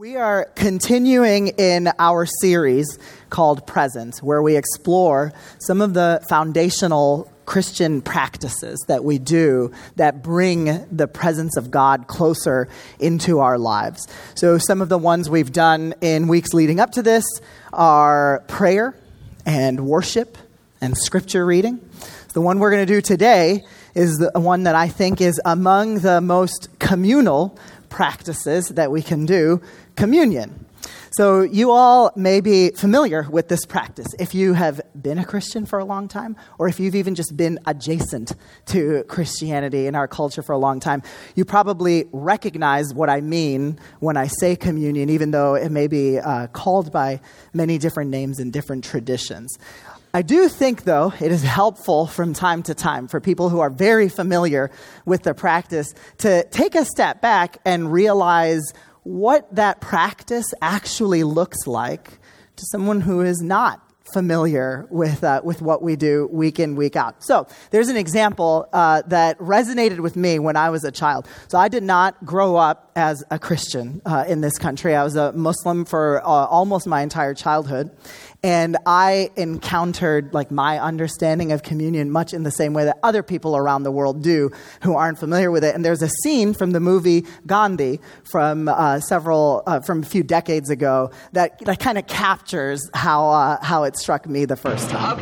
We 0.00 0.16
are 0.16 0.46
continuing 0.54 1.48
in 1.48 1.90
our 1.98 2.24
series 2.24 2.98
called 3.28 3.66
Present, 3.66 4.16
where 4.22 4.40
we 4.40 4.56
explore 4.56 5.34
some 5.58 5.82
of 5.82 5.92
the 5.92 6.24
foundational 6.26 7.30
Christian 7.44 8.00
practices 8.00 8.82
that 8.88 9.04
we 9.04 9.18
do 9.18 9.72
that 9.96 10.22
bring 10.22 10.86
the 10.90 11.06
presence 11.06 11.58
of 11.58 11.70
God 11.70 12.06
closer 12.06 12.66
into 12.98 13.40
our 13.40 13.58
lives. 13.58 14.08
So, 14.36 14.56
some 14.56 14.80
of 14.80 14.88
the 14.88 14.96
ones 14.96 15.28
we've 15.28 15.52
done 15.52 15.92
in 16.00 16.28
weeks 16.28 16.54
leading 16.54 16.80
up 16.80 16.92
to 16.92 17.02
this 17.02 17.26
are 17.70 18.42
prayer 18.48 18.96
and 19.44 19.86
worship 19.86 20.38
and 20.80 20.96
scripture 20.96 21.44
reading. 21.44 21.78
The 22.32 22.40
one 22.40 22.58
we're 22.58 22.70
going 22.70 22.86
to 22.86 22.94
do 22.94 23.02
today 23.02 23.64
is 23.94 24.16
the 24.16 24.40
one 24.40 24.62
that 24.62 24.74
I 24.74 24.88
think 24.88 25.20
is 25.20 25.38
among 25.44 25.96
the 25.96 26.22
most 26.22 26.70
communal 26.78 27.58
practices 27.90 28.68
that 28.68 28.90
we 28.90 29.02
can 29.02 29.26
do 29.26 29.60
communion. 30.00 30.64
So, 31.10 31.42
you 31.42 31.72
all 31.72 32.10
may 32.16 32.40
be 32.40 32.70
familiar 32.70 33.26
with 33.28 33.48
this 33.48 33.66
practice 33.66 34.06
if 34.18 34.34
you 34.34 34.54
have 34.54 34.80
been 34.98 35.18
a 35.18 35.26
Christian 35.26 35.66
for 35.66 35.78
a 35.78 35.84
long 35.84 36.08
time, 36.08 36.36
or 36.58 36.68
if 36.68 36.80
you've 36.80 36.94
even 36.94 37.14
just 37.14 37.36
been 37.36 37.58
adjacent 37.66 38.32
to 38.66 39.04
Christianity 39.08 39.86
in 39.86 39.94
our 39.94 40.08
culture 40.08 40.40
for 40.40 40.52
a 40.52 40.58
long 40.58 40.80
time. 40.80 41.02
You 41.34 41.44
probably 41.44 42.06
recognize 42.12 42.94
what 42.94 43.10
I 43.10 43.20
mean 43.20 43.78
when 43.98 44.16
I 44.16 44.28
say 44.28 44.56
communion, 44.56 45.10
even 45.10 45.32
though 45.32 45.54
it 45.54 45.70
may 45.70 45.86
be 45.86 46.18
uh, 46.18 46.46
called 46.46 46.90
by 46.90 47.20
many 47.52 47.76
different 47.76 48.08
names 48.08 48.38
in 48.38 48.50
different 48.50 48.84
traditions. 48.84 49.58
I 50.14 50.22
do 50.22 50.48
think, 50.48 50.84
though, 50.84 51.12
it 51.20 51.30
is 51.30 51.44
helpful 51.44 52.06
from 52.06 52.34
time 52.34 52.64
to 52.64 52.74
time 52.74 53.06
for 53.06 53.20
people 53.20 53.48
who 53.48 53.60
are 53.60 53.70
very 53.70 54.08
familiar 54.08 54.70
with 55.04 55.22
the 55.22 55.34
practice 55.34 55.94
to 56.18 56.42
take 56.50 56.74
a 56.74 56.84
step 56.84 57.20
back 57.20 57.58
and 57.64 57.92
realize 57.92 58.72
what 59.02 59.54
that 59.54 59.80
practice 59.80 60.46
actually 60.60 61.24
looks 61.24 61.66
like 61.66 62.18
to 62.56 62.66
someone 62.66 63.00
who 63.00 63.20
is 63.20 63.40
not 63.40 63.82
familiar 64.12 64.86
with, 64.90 65.22
uh, 65.22 65.40
with 65.44 65.62
what 65.62 65.82
we 65.82 65.96
do 65.96 66.28
week 66.32 66.58
in, 66.58 66.74
week 66.74 66.96
out. 66.96 67.22
So, 67.22 67.46
there's 67.70 67.88
an 67.88 67.96
example 67.96 68.68
uh, 68.72 69.02
that 69.06 69.38
resonated 69.38 70.00
with 70.00 70.16
me 70.16 70.38
when 70.38 70.56
I 70.56 70.70
was 70.70 70.84
a 70.84 70.90
child. 70.90 71.28
So, 71.48 71.58
I 71.58 71.68
did 71.68 71.82
not 71.82 72.24
grow 72.24 72.56
up 72.56 72.89
as 73.00 73.24
a 73.30 73.38
Christian 73.38 74.02
uh, 74.04 74.24
in 74.28 74.42
this 74.42 74.58
country. 74.58 74.94
I 74.94 75.02
was 75.02 75.16
a 75.16 75.32
Muslim 75.32 75.84
for 75.84 76.20
uh, 76.20 76.28
almost 76.28 76.86
my 76.86 77.00
entire 77.02 77.34
childhood. 77.34 77.90
And 78.42 78.76
I 78.86 79.30
encountered 79.36 80.32
like 80.32 80.50
my 80.50 80.78
understanding 80.78 81.52
of 81.52 81.62
communion 81.62 82.10
much 82.10 82.32
in 82.32 82.42
the 82.42 82.50
same 82.50 82.72
way 82.72 82.84
that 82.84 82.98
other 83.02 83.22
people 83.22 83.56
around 83.56 83.82
the 83.82 83.90
world 83.90 84.22
do 84.22 84.50
who 84.82 84.94
aren't 84.94 85.18
familiar 85.18 85.50
with 85.50 85.64
it. 85.64 85.74
And 85.74 85.84
there's 85.84 86.02
a 86.02 86.08
scene 86.22 86.54
from 86.54 86.70
the 86.70 86.80
movie 86.80 87.26
Gandhi 87.46 88.00
from 88.30 88.68
uh, 88.68 89.00
several, 89.00 89.62
uh, 89.66 89.80
from 89.80 90.02
a 90.02 90.06
few 90.06 90.22
decades 90.22 90.70
ago 90.70 91.10
that, 91.32 91.58
that 91.60 91.80
kind 91.80 91.98
of 91.98 92.06
captures 92.06 92.88
how, 92.94 93.28
uh, 93.28 93.62
how 93.62 93.84
it 93.84 93.96
struck 93.96 94.26
me 94.26 94.46
the 94.46 94.56
first 94.56 94.88
time. 94.88 95.18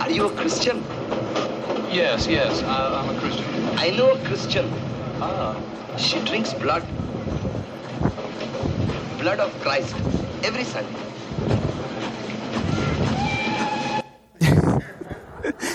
Are 0.00 0.10
you 0.10 0.26
a 0.26 0.30
Christian? 0.30 0.78
Yes, 1.90 2.26
yes, 2.26 2.62
I, 2.62 3.00
I'm 3.00 3.16
a 3.16 3.20
Christian. 3.20 3.46
I 3.78 3.90
know 3.90 4.10
a 4.10 4.18
Christian. 4.24 4.95
Ah, 5.20 5.56
She 5.96 6.20
drinks 6.20 6.52
blood. 6.52 6.82
Blood 9.18 9.40
of 9.40 9.52
Christ 9.62 9.94
every 10.44 10.64
Sunday. 10.64 11.06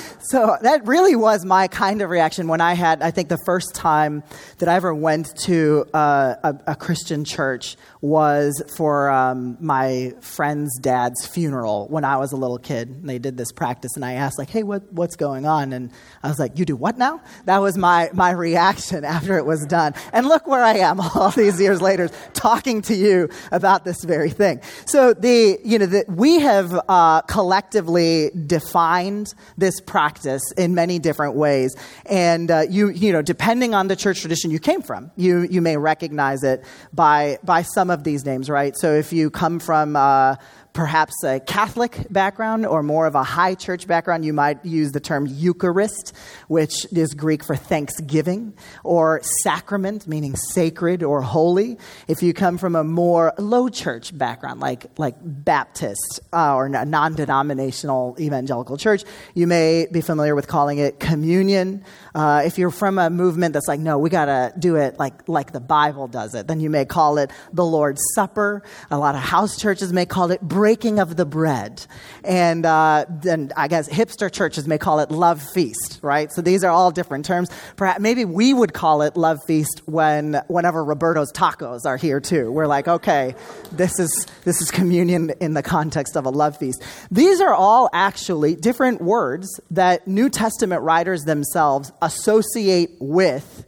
So 0.32 0.56
that 0.62 0.88
really 0.88 1.18
was 1.18 1.44
my 1.44 1.68
kind 1.68 2.02
of 2.02 2.10
reaction 2.10 2.48
when 2.48 2.62
I 2.62 2.74
had, 2.74 3.02
I 3.02 3.12
think, 3.12 3.28
the 3.28 3.38
first 3.46 3.76
time 3.76 4.24
that 4.60 4.70
I 4.70 4.76
ever 4.76 4.96
went 4.96 5.36
to 5.40 5.86
uh, 5.94 6.36
a, 6.42 6.56
a 6.68 6.76
Christian 6.78 7.26
church 7.26 7.76
was 8.00 8.64
for 8.78 9.09
um, 9.09 9.58
my 9.59 10.14
friend's 10.22 10.80
dad's 10.80 11.28
funeral 11.28 11.90
when 11.90 12.06
I 12.06 12.16
was 12.16 12.32
a 12.32 12.38
little 12.38 12.58
kid. 12.58 12.88
And 12.88 13.09
they 13.09 13.20
did 13.20 13.36
this 13.36 13.52
practice, 13.52 13.92
and 13.98 14.06
I 14.06 14.14
asked, 14.14 14.40
like, 14.40 14.50
hey, 14.50 14.64
what, 14.64 14.90
what's 14.94 15.18
going 15.18 15.46
on? 15.46 15.74
And 15.74 15.92
I 16.24 16.30
was 16.30 16.40
like, 16.40 16.58
you 16.58 16.63
do 16.63 16.78
what 16.78 16.98
now? 16.98 17.22
That 17.44 17.58
was 17.58 17.78
my, 17.78 18.09
my 18.13 18.31
reaction 18.31 19.03
after 19.18 19.38
it 19.38 19.46
was 19.46 19.66
done. 19.66 19.96
And 20.13 20.28
look 20.28 20.48
where 20.48 20.63
I 20.63 20.78
am 20.78 21.02
all 21.16 21.31
these 21.31 21.59
years 21.59 21.81
later 21.81 22.08
talking 22.31 22.81
to 22.84 22.96
you 22.96 23.28
about 23.52 23.84
this 23.84 24.02
very 24.06 24.30
thing. 24.30 24.62
So 24.86 25.13
the, 25.13 25.59
you 25.66 25.78
know, 25.78 25.88
the, 25.88 26.06
we 26.08 26.40
have 26.40 26.80
uh, 26.88 27.19
collectively 27.24 28.31
defined 28.48 29.34
this 29.58 29.81
practice 29.81 30.21
in 30.58 30.76
many 30.76 31.00
different 31.00 31.36
ways. 31.36 31.76
And 32.06 32.50
uh, 32.50 32.64
you, 32.70 32.90
you 32.90 33.12
know, 33.12 33.22
depending 33.22 33.74
on 33.74 33.88
the 33.88 33.96
church 33.96 34.22
tradition 34.22 34.52
you 34.52 34.59
came 34.59 34.82
from, 34.82 35.12
you, 35.16 35.42
you 35.44 35.62
may 35.62 35.78
recognize 35.78 36.44
it 36.44 36.64
by, 36.94 37.38
by 37.44 37.62
some 37.62 37.90
of 37.90 38.04
these 38.04 38.26
names, 38.26 38.50
right? 38.50 38.76
So 38.78 38.94
if 38.94 39.14
you 39.14 39.30
come 39.30 39.60
from 39.60 39.96
uh, 39.96 40.36
perhaps 40.74 41.14
a 41.24 41.40
Catholic 41.40 42.08
background 42.09 42.66
or 42.66 42.82
more 42.84 43.06
of 43.06 43.16
a 43.16 43.24
high 43.24 43.56
church 43.56 43.88
background, 43.88 44.24
you 44.24 44.34
might 44.34 44.64
use 44.66 44.92
the 44.92 45.00
term 45.00 45.26
Eucharist, 45.28 46.14
which 46.48 46.86
is 46.94 47.14
Greek 47.14 47.44
for 47.44 47.56
thanksgiving, 47.56 48.54
or 48.84 49.22
sacrament, 49.44 50.08
meaning 50.08 50.36
sacred 50.36 51.04
or 51.04 51.22
holy. 51.22 51.78
If 52.08 52.24
you 52.24 52.34
come 52.34 52.58
from 52.58 52.76
a 52.76 52.84
more 52.84 53.34
low 53.38 53.70
church 53.70 54.18
background, 54.18 54.60
like, 54.60 54.86
like 54.98 55.16
Baptist 55.22 56.20
uh, 56.31 56.56
or 56.56 56.70
non 56.70 57.16
denominational 57.16 58.16
evangelical 58.20 58.78
church, 58.78 59.04
you 59.34 59.48
may 59.48 59.88
be 59.92 60.02
familiar 60.02 60.36
with 60.36 60.48
calling 60.48 60.78
it 60.78 61.00
communion. 61.00 61.84
Uh, 62.14 62.44
if 62.46 62.58
you're 62.58 62.72
from 62.72 62.98
a 62.98 63.10
movement 63.10 63.54
that's 63.54 63.68
like, 63.68 63.80
no, 63.80 63.98
we 63.98 64.10
got 64.10 64.26
to 64.26 64.54
do 64.58 64.76
it 64.76 65.00
like, 65.00 65.28
like 65.28 65.52
the 65.52 65.60
Bible 65.60 66.08
does 66.08 66.36
it, 66.36 66.48
then 66.48 66.60
you 66.60 66.70
may 66.70 66.86
call 66.86 67.18
it 67.18 67.32
the 67.54 67.66
Lord's 67.66 68.02
Supper. 68.16 68.64
A 68.90 68.98
lot 68.98 69.16
of 69.16 69.22
house 69.22 69.58
churches 69.58 69.94
may 69.94 70.06
call 70.06 70.32
it 70.32 70.42
breaking 70.42 71.00
of 71.00 71.16
the 71.16 71.26
bread. 71.26 71.86
And 72.24 72.66
uh, 72.66 73.06
then 73.10 73.52
I 73.56 73.68
guess 73.68 73.88
hipster 73.90 74.32
churches 74.32 74.68
may 74.68 74.78
call 74.78 75.00
it 75.00 75.12
love 75.12 75.42
feast, 75.42 76.00
right? 76.02 76.32
So 76.32 76.42
these 76.42 76.64
are 76.64 76.72
all 76.72 76.92
different 76.92 77.26
terms. 77.26 77.50
Perhaps 77.76 78.00
maybe 78.00 78.26
we 78.26 78.54
would 78.54 78.74
call 78.74 79.02
it 79.02 79.16
love 79.16 79.40
feast 79.46 79.82
when 79.86 80.42
whenever 80.48 80.84
Roberto's 80.84 81.32
tacos 81.32 81.86
are 81.86 81.98
here 81.98 82.20
too. 82.20 82.52
We're 82.52 82.68
like, 82.68 82.88
okay, 82.88 83.36
this 83.72 84.00
is 84.00 84.28
this 84.44 84.62
is 84.62 84.72
communion 84.72 85.32
in 85.40 85.54
the 85.54 85.64
context 85.64 86.16
of 86.18 86.26
a 86.26 86.30
love 86.30 86.58
feast. 86.58 86.84
These 87.10 87.42
are 87.42 87.54
all 87.54 87.90
actually 87.94 88.56
different 88.56 89.02
words 89.02 89.60
that 89.72 90.08
New 90.08 90.30
Testament 90.30 90.82
writers 90.82 91.24
themselves 91.24 91.92
associate 92.01 92.91
with 93.00 93.66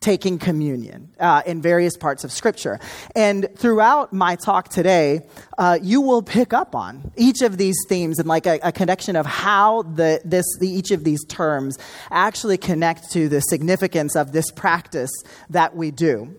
taking 0.00 0.38
communion 0.38 1.10
uh, 1.18 1.42
in 1.46 1.60
various 1.60 1.96
parts 1.96 2.22
of 2.22 2.30
Scripture. 2.30 2.78
And 3.14 3.48
throughout 3.56 4.12
my 4.12 4.36
talk 4.36 4.68
today, 4.68 5.22
uh, 5.58 5.78
you 5.82 6.00
will 6.00 6.22
pick 6.22 6.52
up 6.52 6.74
on 6.74 7.10
each 7.16 7.42
of 7.42 7.56
these 7.56 7.76
themes 7.88 8.18
and 8.18 8.28
like 8.28 8.46
a, 8.46 8.60
a 8.62 8.72
connection 8.72 9.16
of 9.16 9.26
how 9.26 9.82
the, 9.82 10.20
this, 10.24 10.44
the, 10.60 10.68
each 10.68 10.90
of 10.90 11.02
these 11.02 11.24
terms 11.24 11.78
actually 12.10 12.58
connect 12.58 13.10
to 13.12 13.28
the 13.28 13.40
significance 13.40 14.14
of 14.14 14.32
this 14.32 14.50
practice 14.50 15.10
that 15.50 15.74
we 15.74 15.90
do 15.90 16.36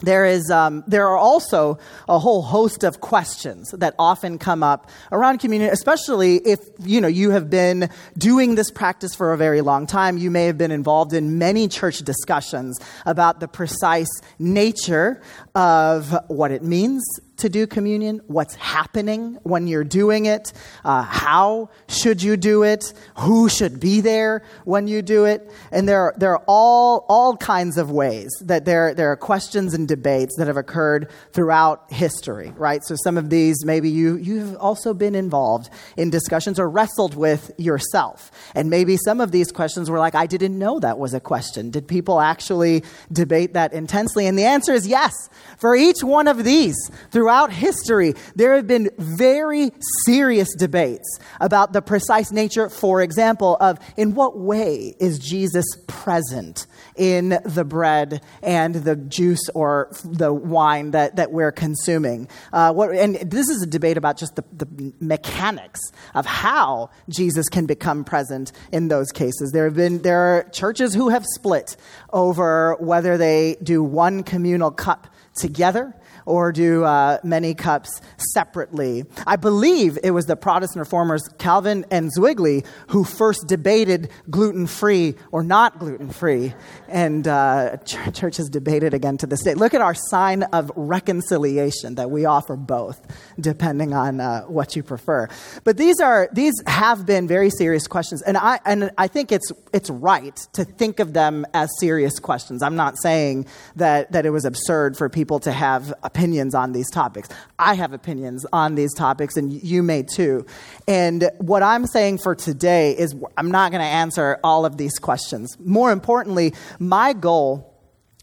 there 0.00 0.24
is 0.24 0.48
um, 0.48 0.84
there 0.86 1.08
are 1.08 1.16
also 1.18 1.76
a 2.08 2.20
whole 2.20 2.40
host 2.40 2.84
of 2.84 3.00
questions 3.00 3.72
that 3.72 3.96
often 3.98 4.38
come 4.38 4.62
up 4.62 4.88
around 5.10 5.38
communion 5.38 5.72
especially 5.72 6.36
if 6.36 6.60
you 6.78 7.00
know 7.00 7.08
you 7.08 7.30
have 7.30 7.50
been 7.50 7.90
doing 8.16 8.54
this 8.54 8.70
practice 8.70 9.12
for 9.16 9.32
a 9.32 9.36
very 9.36 9.60
long 9.60 9.88
time. 9.88 10.16
You 10.16 10.30
may 10.30 10.44
have 10.46 10.56
been 10.56 10.70
involved 10.70 11.14
in 11.14 11.36
many 11.38 11.66
church 11.66 11.98
discussions 11.98 12.78
about 13.06 13.40
the 13.40 13.48
precise 13.48 14.06
nature 14.38 15.20
of 15.56 16.16
what 16.28 16.52
it 16.52 16.62
means 16.62 17.02
to 17.38 17.48
do 17.48 17.66
communion, 17.66 18.20
what's 18.26 18.54
happening 18.56 19.38
when 19.42 19.66
you're 19.66 19.84
doing 19.84 20.26
it, 20.26 20.52
uh, 20.84 21.02
how 21.02 21.70
should 21.88 22.22
you 22.22 22.36
do 22.36 22.62
it, 22.62 22.92
who 23.18 23.48
should 23.48 23.80
be 23.80 24.00
there 24.00 24.42
when 24.64 24.88
you 24.88 25.02
do 25.02 25.24
it. 25.24 25.50
And 25.70 25.88
there 25.88 26.00
are, 26.00 26.14
there 26.16 26.32
are 26.32 26.44
all, 26.46 27.06
all 27.08 27.36
kinds 27.36 27.78
of 27.78 27.90
ways 27.90 28.28
that 28.42 28.64
there, 28.64 28.94
there 28.94 29.10
are 29.12 29.16
questions 29.16 29.74
and 29.74 29.86
debates 29.86 30.34
that 30.36 30.46
have 30.46 30.56
occurred 30.56 31.10
throughout 31.32 31.92
history, 31.92 32.52
right? 32.56 32.84
So 32.84 32.96
some 32.96 33.16
of 33.16 33.30
these, 33.30 33.64
maybe 33.64 33.88
you, 33.88 34.16
you've 34.16 34.56
also 34.56 34.92
been 34.92 35.14
involved 35.14 35.70
in 35.96 36.10
discussions 36.10 36.58
or 36.58 36.68
wrestled 36.68 37.14
with 37.14 37.50
yourself. 37.56 38.30
And 38.54 38.68
maybe 38.68 38.96
some 38.96 39.20
of 39.20 39.30
these 39.30 39.52
questions 39.52 39.90
were 39.90 39.98
like, 39.98 40.14
I 40.14 40.26
didn't 40.26 40.58
know 40.58 40.80
that 40.80 40.98
was 40.98 41.14
a 41.14 41.20
question. 41.20 41.70
Did 41.70 41.86
people 41.86 42.20
actually 42.20 42.82
debate 43.12 43.54
that 43.54 43.72
intensely? 43.72 44.26
And 44.26 44.36
the 44.38 44.44
answer 44.44 44.72
is 44.72 44.86
yes. 44.86 45.12
For 45.58 45.76
each 45.76 46.02
one 46.02 46.26
of 46.26 46.44
these, 46.44 46.76
through 47.10 47.27
throughout 47.28 47.52
history, 47.52 48.14
there 48.36 48.56
have 48.56 48.66
been 48.66 48.88
very 48.96 49.70
serious 50.06 50.48
debates 50.56 51.18
about 51.42 51.74
the 51.74 51.82
precise 51.82 52.32
nature, 52.32 52.70
for 52.70 53.02
example, 53.02 53.58
of 53.60 53.78
in 53.98 54.14
what 54.14 54.38
way 54.38 54.94
is 54.98 55.18
Jesus 55.18 55.66
present 55.86 56.66
in 56.96 57.38
the 57.44 57.66
bread 57.66 58.22
and 58.42 58.76
the 58.76 58.96
juice 58.96 59.46
or 59.54 59.90
the 60.04 60.32
wine 60.32 60.92
that, 60.92 61.16
that 61.16 61.30
we're 61.30 61.52
consuming. 61.52 62.28
Uh, 62.50 62.72
what, 62.72 62.92
and 62.92 63.16
this 63.16 63.50
is 63.50 63.62
a 63.62 63.66
debate 63.66 63.98
about 63.98 64.16
just 64.16 64.34
the, 64.34 64.44
the 64.54 64.94
mechanics 64.98 65.80
of 66.14 66.24
how 66.24 66.88
Jesus 67.10 67.50
can 67.50 67.66
become 67.66 68.04
present 68.04 68.52
in 68.72 68.88
those 68.88 69.12
cases. 69.12 69.50
There 69.52 69.66
have 69.66 69.74
been 69.74 70.00
there 70.00 70.18
are 70.18 70.44
churches 70.44 70.94
who 70.94 71.10
have 71.10 71.26
split 71.26 71.76
over 72.10 72.74
whether 72.80 73.18
they 73.18 73.58
do 73.62 73.82
one 73.82 74.22
communal 74.22 74.70
cup 74.70 75.08
together 75.36 75.94
or 76.28 76.52
do 76.52 76.84
uh, 76.84 77.18
many 77.24 77.54
cups 77.54 78.00
separately. 78.34 79.04
I 79.26 79.36
believe 79.36 79.98
it 80.04 80.10
was 80.10 80.26
the 80.26 80.36
Protestant 80.36 80.80
reformers 80.80 81.22
Calvin 81.38 81.86
and 81.90 82.12
Zwingli 82.12 82.64
who 82.88 83.02
first 83.02 83.46
debated 83.48 84.10
gluten 84.30 84.66
free 84.66 85.14
or 85.32 85.42
not 85.42 85.78
gluten 85.78 86.10
free, 86.10 86.54
and 86.86 87.26
uh, 87.26 87.78
ch- 87.78 87.96
church 88.12 88.36
has 88.36 88.48
debated 88.48 88.92
again 88.94 89.16
to 89.18 89.26
this 89.26 89.42
day. 89.42 89.54
Look 89.54 89.74
at 89.74 89.80
our 89.80 89.94
sign 89.94 90.42
of 90.44 90.70
reconciliation 90.76 91.94
that 91.96 92.10
we 92.10 92.26
offer 92.26 92.56
both, 92.56 93.00
depending 93.40 93.94
on 93.94 94.20
uh, 94.20 94.42
what 94.42 94.76
you 94.76 94.82
prefer. 94.82 95.28
But 95.64 95.76
these 95.78 95.98
are 96.00 96.28
these 96.32 96.54
have 96.66 97.06
been 97.06 97.26
very 97.26 97.50
serious 97.50 97.86
questions, 97.86 98.22
and 98.22 98.36
I 98.36 98.60
and 98.66 98.90
I 98.98 99.08
think 99.08 99.32
it's 99.32 99.50
it's 99.72 99.88
right 99.88 100.36
to 100.52 100.64
think 100.64 101.00
of 101.00 101.14
them 101.14 101.46
as 101.54 101.70
serious 101.80 102.18
questions. 102.18 102.62
I'm 102.62 102.76
not 102.76 102.94
saying 103.00 103.46
that 103.76 104.12
that 104.12 104.26
it 104.26 104.30
was 104.30 104.44
absurd 104.44 104.96
for 104.96 105.08
people 105.08 105.40
to 105.40 105.52
have 105.52 105.94
opinions 106.18 106.52
on 106.52 106.72
these 106.72 106.90
topics. 106.90 107.28
I 107.60 107.74
have 107.74 107.92
opinions 107.92 108.44
on 108.52 108.74
these 108.74 108.92
topics, 108.92 109.36
and 109.36 109.52
you 109.52 109.84
may 109.84 110.02
too. 110.02 110.44
And 110.88 111.30
what 111.38 111.62
I'm 111.62 111.86
saying 111.86 112.18
for 112.18 112.34
today 112.34 112.98
is 112.98 113.14
I'm 113.36 113.52
not 113.52 113.70
going 113.70 113.80
to 113.80 113.86
answer 113.86 114.40
all 114.42 114.66
of 114.66 114.76
these 114.76 114.98
questions. 114.98 115.56
More 115.60 115.92
importantly, 115.92 116.54
my 116.80 117.12
goal 117.12 117.72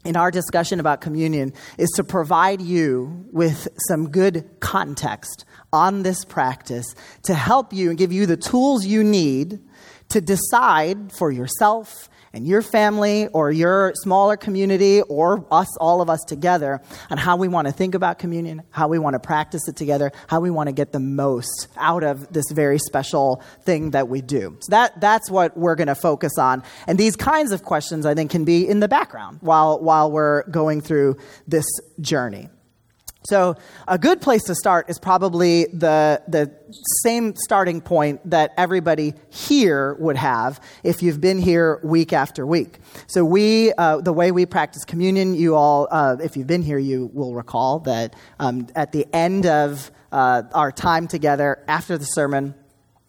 in 0.03 0.17
our 0.17 0.29
discussion 0.29 0.81
about 0.81 0.99
communion 0.99 1.53
is 1.77 1.89
to 1.95 2.03
provide 2.03 2.61
you 2.61 3.25
with 3.31 3.69
some 3.87 4.09
good 4.09 4.45
context 4.59 5.45
on 5.71 6.03
this 6.03 6.25
practice 6.25 6.95
to 7.23 7.33
help 7.33 7.71
you 7.71 7.89
and 7.89 7.97
give 7.97 8.11
you 8.11 8.25
the 8.25 8.37
tools 8.37 8.85
you 8.85 9.05
need 9.05 9.59
to 10.09 10.19
decide 10.19 11.13
for 11.13 11.31
yourself 11.31 12.09
and 12.35 12.45
your 12.45 12.61
family 12.61 13.27
or 13.27 13.49
your 13.49 13.93
smaller 13.95 14.35
community 14.35 15.01
or 15.01 15.47
us, 15.49 15.75
all 15.77 16.01
of 16.01 16.09
us 16.09 16.21
together, 16.27 16.81
on 17.09 17.17
how 17.17 17.37
we 17.37 17.47
want 17.47 17.65
to 17.65 17.73
think 17.73 17.95
about 17.95 18.19
communion, 18.19 18.61
how 18.71 18.89
we 18.89 18.99
want 18.99 19.13
to 19.13 19.19
practice 19.19 19.67
it 19.69 19.77
together, 19.77 20.11
how 20.27 20.41
we 20.41 20.51
want 20.51 20.67
to 20.67 20.73
get 20.73 20.91
the 20.91 20.99
most 20.99 21.69
out 21.77 22.03
of 22.03 22.31
this 22.33 22.45
very 22.51 22.77
special 22.77 23.41
thing 23.63 23.91
that 23.91 24.09
we 24.09 24.21
do. 24.21 24.57
So 24.59 24.71
that, 24.71 24.99
that's 24.99 25.31
what 25.31 25.57
we're 25.57 25.75
going 25.75 25.87
to 25.87 25.95
focus 25.95 26.37
on. 26.37 26.61
And 26.87 26.97
these 26.97 27.15
kinds 27.15 27.53
of 27.53 27.63
questions, 27.63 28.05
I 28.05 28.13
think, 28.13 28.31
can 28.31 28.43
be 28.43 28.67
in 28.67 28.81
the 28.81 28.89
background 28.89 29.37
while, 29.41 29.79
while 29.79 30.11
we're 30.11 30.43
going 30.49 30.81
through 30.81 31.17
this 31.47 31.65
journey. 32.01 32.49
So, 33.29 33.55
a 33.87 33.97
good 33.97 34.21
place 34.21 34.43
to 34.43 34.55
start 34.55 34.89
is 34.89 34.99
probably 34.99 35.65
the, 35.65 36.21
the 36.27 36.51
same 37.03 37.35
starting 37.35 37.81
point 37.81 38.29
that 38.29 38.53
everybody 38.57 39.13
here 39.29 39.95
would 39.95 40.17
have 40.17 40.59
if 40.83 41.01
you've 41.01 41.21
been 41.21 41.39
here 41.39 41.79
week 41.83 42.13
after 42.13 42.45
week. 42.45 42.79
So, 43.07 43.25
we, 43.25 43.73
uh, 43.73 44.01
the 44.01 44.13
way 44.13 44.31
we 44.31 44.45
practice 44.45 44.85
communion, 44.85 45.33
you 45.33 45.55
all, 45.55 45.87
uh, 45.89 46.17
if 46.21 46.37
you've 46.37 46.47
been 46.47 46.61
here, 46.61 46.77
you 46.77 47.09
will 47.13 47.33
recall 47.33 47.79
that 47.79 48.15
um, 48.39 48.67
at 48.75 48.91
the 48.91 49.07
end 49.13 49.45
of 49.45 49.91
uh, 50.11 50.43
our 50.53 50.71
time 50.71 51.07
together 51.07 51.63
after 51.67 51.97
the 51.97 52.05
sermon, 52.05 52.53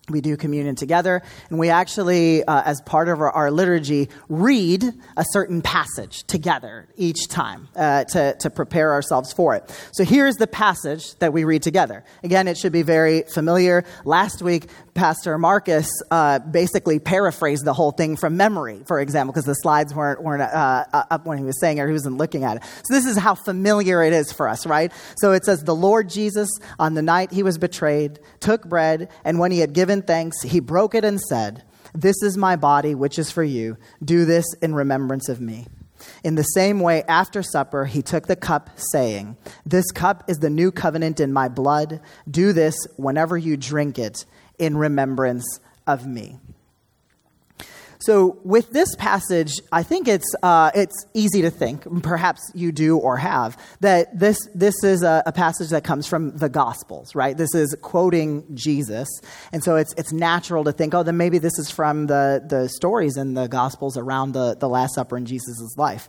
we 0.09 0.21
do 0.21 0.37
communion 0.37 0.77
together, 0.77 1.23
and 1.51 1.59
we 1.59 1.69
actually, 1.69 2.45
uh, 2.45 2.63
as 2.65 2.81
part 2.83 3.09
of 3.09 3.21
our, 3.21 3.31
our, 3.31 3.51
liturgy, 3.51 4.09
read 4.29 4.85
a 5.17 5.25
certain 5.31 5.63
passage 5.63 6.25
together 6.25 6.89
each 6.97 7.29
time 7.29 7.69
uh, 7.75 8.05
to, 8.05 8.37
to 8.41 8.51
prepare 8.51 8.93
ourselves 8.93 9.33
for 9.33 9.55
it. 9.55 9.65
So 9.93 10.05
here's 10.05 10.37
the 10.37 10.47
passage 10.47 11.17
that 11.17 11.33
we 11.33 11.45
read 11.45 11.63
together. 11.63 12.05
Again, 12.23 12.49
it 12.49 12.57
should 12.57 12.73
be 12.73 12.83
very 12.83 13.23
familiar. 13.23 13.85
Last 14.05 14.43
week, 14.43 14.69
Pastor 14.97 15.37
Marcus 15.37 15.89
uh, 16.11 16.39
basically 16.39 16.99
paraphrased 16.99 17.65
the 17.65 17.75
whole 17.75 17.93
thing 17.93 18.17
from 18.17 18.37
memory, 18.37 18.83
for 18.87 18.99
example, 18.99 19.33
because 19.33 19.45
the 19.45 19.55
slides 19.55 19.95
weren't, 19.95 20.23
weren't 20.23 20.43
uh, 20.43 20.85
up 20.93 21.27
when 21.27 21.37
he 21.37 21.45
was 21.45 21.61
saying 21.61 21.79
it 21.79 21.83
or 21.83 21.87
he 21.87 21.93
wasn't 21.93 22.17
looking 22.17 22.45
at 22.45 22.57
it. 22.57 22.63
So 22.85 22.95
this 22.95 23.05
is 23.05 23.17
how 23.17 23.35
familiar 23.35 24.03
it 24.03 24.15
is 24.15 24.33
for 24.33 24.49
us, 24.49 24.67
right? 24.67 24.91
So 25.19 25.33
it 25.33 25.45
says, 25.45 25.63
The 25.63 25.75
Lord 25.75 26.09
Jesus, 26.09 26.49
on 26.79 26.95
the 26.95 27.03
night 27.03 27.31
he 27.31 27.43
was 27.43 27.59
betrayed, 27.59 28.19
took 28.41 28.65
bread, 28.65 29.11
and 29.23 29.39
when 29.39 29.53
he 29.53 29.59
had 29.59 29.75
given 29.75 30.01
thanks, 30.01 30.43
he 30.43 30.61
broke 30.61 30.95
it 30.95 31.05
and 31.05 31.21
said, 31.21 31.63
This 31.95 32.17
is 32.23 32.39
my 32.39 32.57
body, 32.57 32.95
which 32.95 33.19
is 33.19 33.31
for 33.31 33.45
you. 33.45 33.77
Do 34.03 34.25
this 34.25 34.47
in 34.63 34.75
remembrance 34.75 35.29
of 35.29 35.41
me. 35.41 35.67
In 36.25 36.35
the 36.35 36.43
same 36.43 36.81
way, 36.81 37.03
after 37.05 37.43
supper, 37.43 37.85
he 37.85 38.03
took 38.03 38.27
the 38.27 38.37
cup, 38.37 38.71
saying, 38.77 39.37
This 39.65 39.91
cup 39.93 40.25
is 40.29 40.39
the 40.39 40.51
new 40.51 40.71
covenant 40.71 41.21
in 41.21 41.33
my 41.33 41.49
blood. 41.49 42.01
Do 42.31 42.53
this 42.53 42.77
whenever 42.97 43.37
you 43.37 43.57
drink 43.57 43.99
it 43.99 44.25
in 44.59 44.77
remembrance 44.77 45.61
of 45.87 46.07
me. 46.07 46.39
So, 47.99 48.39
with 48.45 48.71
this 48.71 48.95
passage, 48.97 49.55
I 49.73 49.83
think 49.83 50.07
it's, 50.07 50.33
uh, 50.43 50.71
it's 50.75 51.07
easy 51.15 51.43
to 51.43 51.51
think, 51.51 52.03
perhaps 52.03 52.41
you 52.55 52.71
do 52.71 52.99
or 52.99 53.17
have, 53.17 53.57
that 53.81 54.17
this, 54.17 54.39
this 54.55 54.75
is 54.85 55.03
a, 55.03 55.23
a, 55.27 55.33
passage 55.33 55.71
that 55.71 55.83
comes 55.83 56.07
from 56.07 56.37
the 56.37 56.49
Gospels, 56.49 57.15
right? 57.15 57.37
This 57.37 57.55
is 57.55 57.75
quoting 57.83 58.45
Jesus. 58.55 59.09
And 59.53 59.65
so 59.65 59.77
it's, 59.77 59.95
it's 59.95 60.13
natural 60.13 60.63
to 60.65 60.73
think, 60.73 60.95
oh, 60.95 61.03
then 61.03 61.17
maybe 61.17 61.39
this 61.39 61.59
is 61.59 61.71
from 61.71 62.07
the, 62.07 62.45
the 62.47 62.69
stories 62.69 63.17
in 63.17 63.35
the 63.35 63.49
Gospels 63.49 63.97
around 63.97 64.33
the, 64.33 64.55
the 64.55 64.69
Last 64.69 64.95
Supper 64.95 65.17
in 65.17 65.25
Jesus' 65.25 65.77
life. 65.77 66.09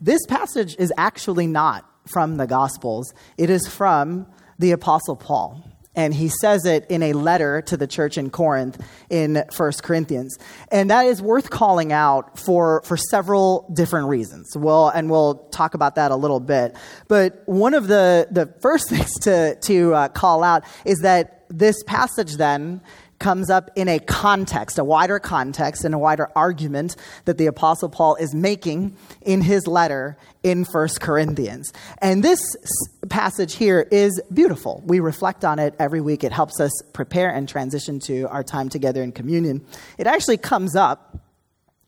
This 0.00 0.24
passage 0.26 0.76
is 0.78 0.92
actually 0.96 1.46
not 1.46 1.84
from 2.06 2.36
the 2.36 2.46
Gospels, 2.46 3.12
it 3.36 3.50
is 3.50 3.66
from 3.66 4.26
the 4.58 4.70
Apostle 4.72 5.16
Paul 5.16 5.73
and 5.94 6.14
he 6.14 6.28
says 6.28 6.64
it 6.64 6.86
in 6.88 7.02
a 7.02 7.12
letter 7.12 7.62
to 7.62 7.76
the 7.76 7.86
church 7.86 8.18
in 8.18 8.30
Corinth 8.30 8.82
in 9.10 9.44
1 9.56 9.72
Corinthians. 9.82 10.38
And 10.70 10.90
that 10.90 11.06
is 11.06 11.22
worth 11.22 11.50
calling 11.50 11.92
out 11.92 12.38
for, 12.38 12.82
for 12.82 12.96
several 12.96 13.70
different 13.72 14.08
reasons. 14.08 14.56
Well, 14.56 14.88
and 14.88 15.10
we'll 15.10 15.36
talk 15.50 15.74
about 15.74 15.94
that 15.96 16.10
a 16.10 16.16
little 16.16 16.40
bit. 16.40 16.76
But 17.08 17.42
one 17.46 17.74
of 17.74 17.86
the, 17.86 18.28
the 18.30 18.52
first 18.60 18.88
things 18.90 19.12
to, 19.20 19.56
to 19.62 19.94
uh, 19.94 20.08
call 20.08 20.42
out 20.42 20.64
is 20.84 21.00
that 21.00 21.44
this 21.48 21.82
passage 21.84 22.36
then 22.36 22.80
comes 23.18 23.50
up 23.50 23.70
in 23.76 23.88
a 23.88 23.98
context, 23.98 24.78
a 24.78 24.84
wider 24.84 25.18
context, 25.18 25.84
and 25.84 25.94
a 25.94 25.98
wider 25.98 26.30
argument 26.36 26.96
that 27.24 27.38
the 27.38 27.46
Apostle 27.46 27.88
Paul 27.88 28.16
is 28.16 28.34
making 28.34 28.96
in 29.22 29.40
his 29.40 29.66
letter 29.66 30.16
in 30.42 30.64
First 30.64 31.00
Corinthians. 31.00 31.72
And 31.98 32.22
this 32.22 32.40
passage 33.08 33.54
here 33.54 33.86
is 33.90 34.20
beautiful. 34.32 34.82
We 34.84 35.00
reflect 35.00 35.44
on 35.44 35.58
it 35.58 35.74
every 35.78 36.00
week. 36.00 36.24
It 36.24 36.32
helps 36.32 36.60
us 36.60 36.72
prepare 36.92 37.30
and 37.30 37.48
transition 37.48 38.00
to 38.00 38.24
our 38.28 38.42
time 38.42 38.68
together 38.68 39.02
in 39.02 39.12
communion. 39.12 39.64
It 39.98 40.06
actually 40.06 40.38
comes 40.38 40.76
up 40.76 41.18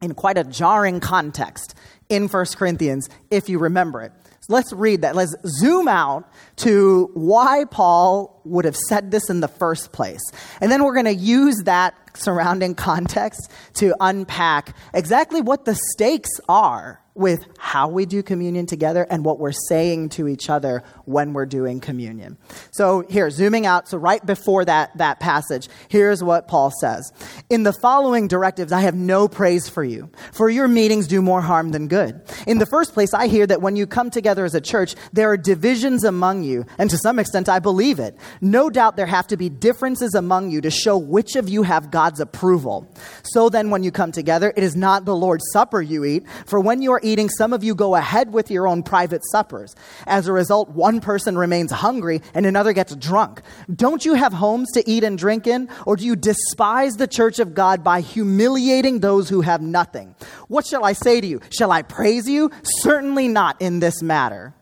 in 0.02 0.14
quite 0.14 0.38
a 0.38 0.44
jarring 0.44 1.00
context 1.00 1.74
in 2.08 2.28
First 2.28 2.56
Corinthians, 2.56 3.08
if 3.30 3.48
you 3.48 3.58
remember 3.58 4.02
it. 4.02 4.12
Let's 4.48 4.72
read 4.72 5.02
that. 5.02 5.16
Let's 5.16 5.34
zoom 5.46 5.88
out 5.88 6.30
to 6.56 7.10
why 7.14 7.64
Paul 7.70 8.40
would 8.44 8.64
have 8.64 8.76
said 8.76 9.10
this 9.10 9.28
in 9.28 9.40
the 9.40 9.48
first 9.48 9.92
place. 9.92 10.22
And 10.60 10.70
then 10.70 10.84
we're 10.84 10.94
going 10.94 11.06
to 11.06 11.14
use 11.14 11.62
that 11.64 11.94
surrounding 12.16 12.74
context 12.74 13.50
to 13.74 13.94
unpack 14.00 14.74
exactly 14.94 15.40
what 15.40 15.64
the 15.64 15.74
stakes 15.74 16.30
are 16.48 17.00
with 17.16 17.44
how 17.58 17.88
we 17.88 18.06
do 18.06 18.22
communion 18.22 18.66
together 18.66 19.06
and 19.08 19.24
what 19.24 19.38
we're 19.38 19.52
saying 19.52 20.10
to 20.10 20.28
each 20.28 20.50
other 20.50 20.82
when 21.04 21.32
we're 21.32 21.46
doing 21.46 21.80
communion. 21.80 22.36
So 22.72 23.00
here, 23.08 23.30
zooming 23.30 23.66
out, 23.66 23.88
so 23.88 23.98
right 23.98 24.24
before 24.24 24.64
that, 24.64 24.96
that 24.98 25.20
passage, 25.20 25.68
here's 25.88 26.22
what 26.22 26.48
Paul 26.48 26.70
says. 26.80 27.12
In 27.48 27.62
the 27.62 27.72
following 27.72 28.28
directives, 28.28 28.72
I 28.72 28.80
have 28.80 28.94
no 28.94 29.28
praise 29.28 29.68
for 29.68 29.82
you, 29.82 30.10
for 30.32 30.50
your 30.50 30.68
meetings 30.68 31.06
do 31.06 31.22
more 31.22 31.40
harm 31.40 31.70
than 31.70 31.88
good. 31.88 32.20
In 32.46 32.58
the 32.58 32.66
first 32.66 32.92
place, 32.92 33.14
I 33.14 33.28
hear 33.28 33.46
that 33.46 33.62
when 33.62 33.76
you 33.76 33.86
come 33.86 34.10
together 34.10 34.44
as 34.44 34.54
a 34.54 34.60
church, 34.60 34.94
there 35.12 35.30
are 35.30 35.36
divisions 35.36 36.04
among 36.04 36.42
you, 36.42 36.66
and 36.78 36.90
to 36.90 36.98
some 36.98 37.18
extent, 37.18 37.48
I 37.48 37.58
believe 37.58 37.98
it. 37.98 38.16
No 38.40 38.70
doubt 38.70 38.96
there 38.96 39.06
have 39.06 39.26
to 39.28 39.36
be 39.36 39.48
differences 39.48 40.14
among 40.14 40.50
you 40.50 40.60
to 40.60 40.70
show 40.70 40.98
which 40.98 41.36
of 41.36 41.48
you 41.48 41.62
have 41.62 41.90
God's 41.90 42.20
approval. 42.20 42.86
So 43.22 43.48
then, 43.48 43.70
when 43.70 43.82
you 43.82 43.90
come 43.90 44.12
together, 44.12 44.52
it 44.56 44.62
is 44.62 44.76
not 44.76 45.04
the 45.04 45.16
Lord's 45.16 45.44
Supper 45.52 45.80
you 45.80 46.04
eat, 46.04 46.24
for 46.46 46.60
when 46.60 46.82
you 46.82 46.92
are 46.92 47.00
eating, 47.06 47.28
some 47.28 47.52
of 47.52 47.64
you 47.64 47.74
go 47.74 47.94
ahead 47.94 48.32
with 48.32 48.50
your 48.50 48.66
own 48.66 48.82
private 48.82 49.22
suppers. 49.30 49.74
As 50.06 50.26
a 50.26 50.32
result, 50.32 50.70
one 50.70 51.00
person 51.00 51.38
remains 51.38 51.70
hungry 51.70 52.22
and 52.34 52.44
another 52.44 52.72
gets 52.72 52.94
drunk. 52.96 53.42
Don't 53.74 54.04
you 54.04 54.14
have 54.14 54.32
homes 54.32 54.70
to 54.72 54.88
eat 54.88 55.04
and 55.04 55.16
drink 55.16 55.46
in? 55.46 55.68
Or 55.86 55.96
do 55.96 56.04
you 56.04 56.16
despise 56.16 56.94
the 56.94 57.06
church 57.06 57.38
of 57.38 57.54
God 57.54 57.82
by 57.82 58.00
humiliating 58.00 59.00
those 59.00 59.28
who 59.28 59.40
have 59.40 59.62
nothing? 59.62 60.14
What 60.48 60.66
shall 60.66 60.84
I 60.84 60.92
say 60.92 61.20
to 61.20 61.26
you? 61.26 61.40
Shall 61.50 61.72
I 61.72 61.82
praise 61.82 62.28
you? 62.28 62.50
Certainly 62.62 63.28
not 63.28 63.60
in 63.60 63.80
this 63.80 64.02
matter 64.02 64.54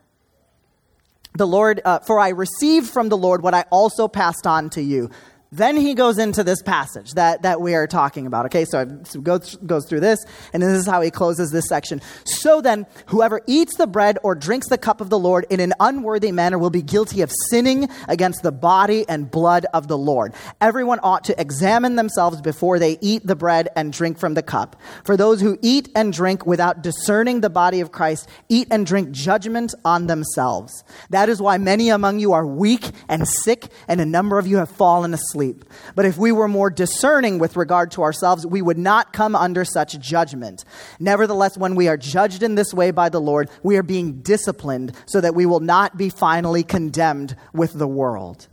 the 1.37 1.47
Lord, 1.47 1.81
uh, 1.85 1.99
for 1.99 2.21
I 2.21 2.29
received 2.29 2.89
from 2.89 3.09
the 3.09 3.17
Lord 3.17 3.43
what 3.43 3.55
I 3.55 3.65
also 3.71 4.07
passed 4.07 4.47
on 4.47 4.71
to 4.71 4.81
you 4.81 5.11
Then 5.54 5.76
he 5.76 5.94
goes 5.94 6.18
into 6.18 6.42
this 6.42 6.62
passage 6.62 7.12
that, 7.12 7.42
that 7.42 7.61
we 7.61 7.76
are 7.76 7.87
talking 7.87 8.26
about. 8.26 8.46
Okay, 8.46 8.64
so, 8.64 8.99
so 9.04 9.20
goes, 9.20 9.54
goes 9.54 9.87
through 9.88 10.00
this, 10.00 10.18
and 10.52 10.61
this 10.61 10.76
is 10.76 10.84
how 10.84 11.00
he 11.00 11.12
closes 11.12 11.52
this 11.52 11.68
section. 11.68 12.00
So 12.25 12.61
then, 12.61 12.87
whoever 13.06 13.40
eats 13.46 13.76
the 13.76 13.87
bread 13.87 14.18
or 14.25 14.34
drinks 14.34 14.68
the 14.68 14.78
cup 14.78 15.00
of 15.00 15.11
the 15.11 15.18
Lord 15.18 15.46
in 15.50 15.61
an 15.61 15.73
unworthy 15.78 16.32
manner 16.32 16.58
will 16.58 16.70
be 16.70 16.82
guilty 16.82 17.20
of 17.20 17.30
sinning 17.50 17.88
against 18.08 18.42
the 18.42 18.50
body 18.50 19.08
and 19.08 19.30
blood 19.30 19.64
of 19.73 19.87
the 19.87 19.96
Lord. 19.96 20.34
Everyone 20.61 20.99
ought 21.04 21.23
to 21.25 21.40
examine 21.40 21.94
themselves 21.94 22.40
before 22.40 22.80
they 22.80 22.99
eat 23.00 23.25
the 23.25 23.37
bread 23.37 23.68
and 23.76 23.92
drink 23.92 24.18
from 24.18 24.34
the 24.34 24.42
cup. 24.42 24.75
For 25.04 25.16
those 25.16 25.40
who 25.40 25.56
eat 25.62 25.88
and 25.94 26.12
drink 26.12 26.44
without 26.46 26.82
discerning 26.82 27.42
the 27.42 27.50
body 27.50 27.78
of 27.78 27.92
Christ 27.92 28.28
eat 28.49 28.66
and 28.73 28.84
drink 28.84 29.12
judgment 29.12 29.73
on 29.84 30.08
themselves. 30.08 30.82
That 31.11 31.28
is 31.28 31.40
why 31.40 31.58
many 31.58 31.90
among 31.90 32.18
you 32.18 32.32
are 32.32 32.44
weak 32.44 32.90
and 33.08 33.28
sick, 33.28 33.68
and 33.87 34.00
a 34.00 34.04
number 34.04 34.40
of 34.40 34.49
you 34.49 34.56
have 34.56 34.68
fallen 34.68 35.14
asleep 35.14 35.44
sleep. 35.45 35.65
But 35.95 36.07
if 36.07 36.17
we 36.17 36.33
were 36.33 36.49
more 36.49 36.71
discerning 36.71 37.39
with 37.39 37.57
regard 37.57 37.91
to 37.93 38.03
ourselves, 38.03 38.47
we 38.47 38.63
would 38.63 38.79
not 38.79 39.13
come 39.13 39.35
under 39.35 39.65
such 39.65 39.99
judgment. 39.99 40.65
Nevertheless, 40.99 41.57
when 41.57 41.75
we 41.75 41.89
are 41.89 41.97
judged 41.97 42.43
in 42.43 42.55
this 42.55 42.73
way 42.73 42.91
by 42.91 43.09
the 43.09 43.21
Lord, 43.21 43.51
we 43.63 43.77
are 43.77 43.83
being 43.83 44.21
disciplined 44.23 44.93
so 45.07 45.21
that 45.21 45.35
we 45.35 45.47
will 45.47 45.61
not 45.61 45.97
be 45.97 46.09
finally 46.09 46.63
condemned 46.63 47.37
with 47.53 47.73
the 47.73 47.89
world. 47.89 48.49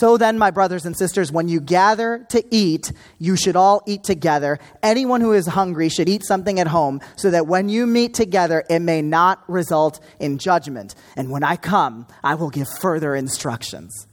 So 0.00 0.16
then, 0.16 0.38
my 0.38 0.50
brothers 0.50 0.84
and 0.84 0.96
sisters, 0.96 1.30
when 1.30 1.48
you 1.48 1.60
gather 1.60 2.26
to 2.30 2.42
eat, 2.50 2.92
you 3.18 3.36
should 3.36 3.54
all 3.56 3.82
eat 3.86 4.02
together. 4.02 4.58
Anyone 4.82 5.20
who 5.20 5.32
is 5.32 5.46
hungry 5.46 5.88
should 5.88 6.08
eat 6.08 6.24
something 6.24 6.58
at 6.58 6.66
home, 6.66 7.00
so 7.16 7.30
that 7.30 7.46
when 7.46 7.68
you 7.68 7.86
meet 7.86 8.14
together, 8.14 8.64
it 8.68 8.80
may 8.80 9.00
not 9.02 9.48
result 9.48 10.00
in 10.18 10.38
judgment. 10.38 10.94
And 11.16 11.30
when 11.30 11.44
I 11.44 11.56
come, 11.56 12.06
I 12.24 12.34
will 12.34 12.50
give 12.50 12.68
further 12.80 13.14
instructions. 13.14 14.08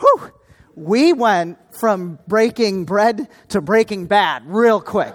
Whew! 0.00 0.32
We 0.78 1.12
went 1.12 1.58
from 1.74 2.18
breaking 2.26 2.84
bread 2.84 3.28
to 3.48 3.60
breaking 3.60 4.06
bad 4.06 4.44
real 4.46 4.80
quick. 4.80 5.14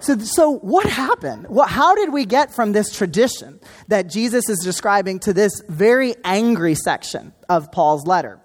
So, 0.00 0.18
so 0.18 0.50
what 0.50 0.86
happened? 0.86 1.46
Well, 1.48 1.66
how 1.66 1.94
did 1.94 2.12
we 2.12 2.24
get 2.24 2.52
from 2.52 2.72
this 2.72 2.96
tradition 2.96 3.60
that 3.88 4.08
Jesus 4.08 4.48
is 4.48 4.58
describing 4.60 5.18
to 5.20 5.32
this 5.32 5.62
very 5.68 6.14
angry 6.24 6.74
section 6.74 7.34
of 7.48 7.70
Paul's 7.70 8.06
letter? 8.06 8.40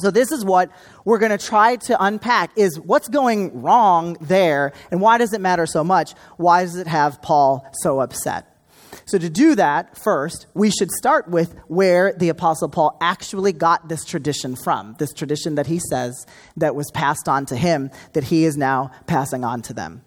So 0.00 0.10
this 0.10 0.30
is 0.30 0.44
what 0.44 0.70
we're 1.04 1.18
going 1.18 1.36
to 1.36 1.44
try 1.44 1.76
to 1.76 2.04
unpack 2.04 2.50
is 2.56 2.78
what's 2.78 3.08
going 3.08 3.62
wrong 3.62 4.16
there 4.20 4.72
and 4.90 5.00
why 5.00 5.18
does 5.18 5.32
it 5.32 5.40
matter 5.40 5.66
so 5.66 5.82
much? 5.82 6.12
Why 6.36 6.62
does 6.62 6.76
it 6.76 6.86
have 6.86 7.20
Paul 7.22 7.68
so 7.72 8.00
upset? 8.00 8.57
So, 9.06 9.18
to 9.18 9.30
do 9.30 9.54
that, 9.54 9.96
first, 9.96 10.46
we 10.54 10.70
should 10.70 10.90
start 10.90 11.28
with 11.28 11.54
where 11.68 12.12
the 12.12 12.28
Apostle 12.28 12.68
Paul 12.68 12.96
actually 13.00 13.52
got 13.52 13.88
this 13.88 14.04
tradition 14.04 14.56
from. 14.56 14.96
This 14.98 15.12
tradition 15.12 15.56
that 15.56 15.66
he 15.66 15.80
says 15.90 16.26
that 16.56 16.74
was 16.74 16.90
passed 16.92 17.28
on 17.28 17.46
to 17.46 17.56
him, 17.56 17.90
that 18.12 18.24
he 18.24 18.44
is 18.44 18.56
now 18.56 18.90
passing 19.06 19.44
on 19.44 19.62
to 19.62 19.74
them. 19.74 20.02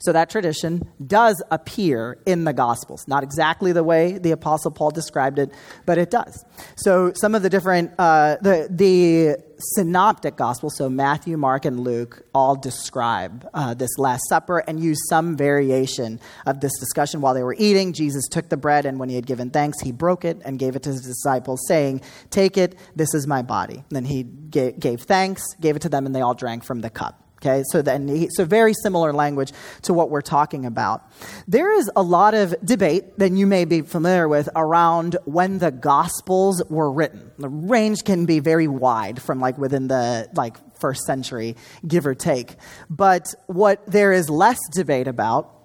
So 0.00 0.12
that 0.12 0.30
tradition 0.30 0.88
does 1.06 1.42
appear 1.50 2.18
in 2.24 2.44
the 2.44 2.54
Gospels. 2.54 3.06
Not 3.06 3.22
exactly 3.22 3.72
the 3.72 3.84
way 3.84 4.16
the 4.16 4.30
Apostle 4.30 4.70
Paul 4.70 4.90
described 4.90 5.38
it, 5.38 5.52
but 5.84 5.98
it 5.98 6.10
does. 6.10 6.42
So 6.76 7.12
some 7.14 7.34
of 7.34 7.42
the 7.42 7.50
different, 7.50 7.92
uh, 7.98 8.36
the, 8.40 8.66
the 8.70 9.36
synoptic 9.74 10.36
Gospels, 10.36 10.76
so 10.78 10.88
Matthew, 10.88 11.36
Mark, 11.36 11.66
and 11.66 11.80
Luke, 11.80 12.22
all 12.34 12.56
describe 12.56 13.46
uh, 13.52 13.74
this 13.74 13.90
Last 13.98 14.22
Supper 14.28 14.60
and 14.60 14.80
use 14.80 14.98
some 15.08 15.36
variation 15.36 16.18
of 16.46 16.60
this 16.60 16.72
discussion. 16.80 17.20
While 17.20 17.34
they 17.34 17.42
were 17.42 17.56
eating, 17.58 17.92
Jesus 17.92 18.26
took 18.28 18.48
the 18.48 18.56
bread, 18.56 18.86
and 18.86 18.98
when 18.98 19.10
he 19.10 19.16
had 19.16 19.26
given 19.26 19.50
thanks, 19.50 19.80
he 19.80 19.92
broke 19.92 20.24
it 20.24 20.40
and 20.46 20.58
gave 20.58 20.76
it 20.76 20.82
to 20.84 20.90
his 20.90 21.02
disciples, 21.02 21.60
saying, 21.68 22.00
Take 22.30 22.56
it, 22.56 22.78
this 22.96 23.12
is 23.12 23.26
my 23.26 23.42
body. 23.42 23.74
And 23.74 23.90
then 23.90 24.04
he 24.06 24.22
gave, 24.22 24.80
gave 24.80 25.02
thanks, 25.02 25.42
gave 25.60 25.76
it 25.76 25.82
to 25.82 25.90
them, 25.90 26.06
and 26.06 26.14
they 26.14 26.22
all 26.22 26.34
drank 26.34 26.64
from 26.64 26.80
the 26.80 26.90
cup. 26.90 27.29
Okay, 27.42 27.62
so 27.70 27.80
then 27.80 28.28
so 28.32 28.44
very 28.44 28.74
similar 28.74 29.14
language 29.14 29.52
to 29.82 29.94
what 29.94 30.10
we're 30.10 30.20
talking 30.20 30.66
about. 30.66 31.10
There 31.48 31.72
is 31.72 31.90
a 31.96 32.02
lot 32.02 32.34
of 32.34 32.54
debate 32.62 33.18
that 33.18 33.32
you 33.32 33.46
may 33.46 33.64
be 33.64 33.80
familiar 33.80 34.28
with 34.28 34.50
around 34.54 35.16
when 35.24 35.58
the 35.58 35.70
Gospels 35.70 36.62
were 36.68 36.92
written. 36.92 37.30
The 37.38 37.48
range 37.48 38.04
can 38.04 38.26
be 38.26 38.40
very 38.40 38.68
wide 38.68 39.22
from 39.22 39.40
like 39.40 39.56
within 39.56 39.88
the 39.88 40.28
like 40.34 40.58
first 40.78 41.06
century, 41.06 41.56
give 41.86 42.06
or 42.06 42.14
take. 42.14 42.56
But 42.90 43.34
what 43.46 43.86
there 43.86 44.12
is 44.12 44.28
less 44.28 44.58
debate 44.74 45.08
about 45.08 45.59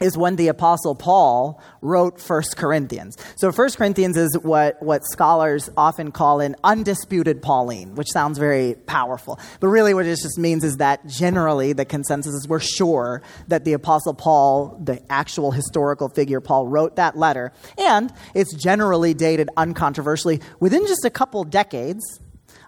is 0.00 0.16
when 0.16 0.34
the 0.34 0.48
apostle 0.48 0.96
paul 0.96 1.62
wrote 1.80 2.20
1 2.20 2.42
corinthians. 2.56 3.16
So 3.36 3.52
1 3.52 3.70
corinthians 3.70 4.16
is 4.16 4.36
what, 4.36 4.82
what 4.82 5.02
scholars 5.04 5.70
often 5.76 6.10
call 6.10 6.40
an 6.40 6.56
undisputed 6.64 7.42
pauline 7.42 7.94
which 7.94 8.08
sounds 8.10 8.38
very 8.38 8.74
powerful. 8.86 9.38
But 9.60 9.68
really 9.68 9.94
what 9.94 10.04
it 10.06 10.16
just 10.16 10.36
means 10.36 10.64
is 10.64 10.78
that 10.78 11.06
generally 11.06 11.72
the 11.72 11.84
consensus 11.84 12.34
is 12.34 12.48
we're 12.48 12.58
sure 12.58 13.22
that 13.46 13.64
the 13.64 13.72
apostle 13.72 14.14
paul 14.14 14.80
the 14.82 15.00
actual 15.12 15.52
historical 15.52 16.08
figure 16.08 16.40
paul 16.40 16.66
wrote 16.66 16.96
that 16.96 17.16
letter. 17.16 17.52
And 17.78 18.12
it's 18.34 18.52
generally 18.54 19.14
dated 19.14 19.48
uncontroversially 19.56 20.42
within 20.58 20.86
just 20.88 21.04
a 21.04 21.10
couple 21.10 21.44
decades 21.44 22.02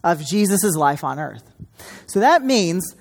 of 0.04 0.24
jesus' 0.24 0.76
life 0.76 1.02
on 1.02 1.18
earth. 1.18 1.42
So 2.06 2.20
that 2.20 2.44
means 2.44 2.94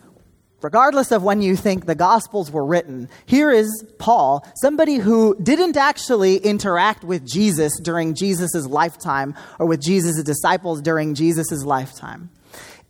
regardless 0.61 1.11
of 1.11 1.23
when 1.23 1.41
you 1.41 1.55
think 1.55 1.85
the 1.85 1.95
Gospels 1.95 2.51
were 2.51 2.65
written, 2.65 3.09
here 3.25 3.51
is 3.51 3.85
Paul, 3.99 4.45
somebody 4.55 4.95
who 4.95 5.35
didn't 5.41 5.77
actually 5.77 6.37
interact 6.37 7.03
with 7.03 7.25
Jesus 7.25 7.79
during 7.79 8.15
Jesus' 8.15 8.65
lifetime 8.65 9.35
or 9.59 9.67
with 9.67 9.81
Jesus' 9.81 10.21
disciples 10.23 10.81
during 10.81 11.13
Jesus' 11.15 11.63
lifetime. 11.63 12.29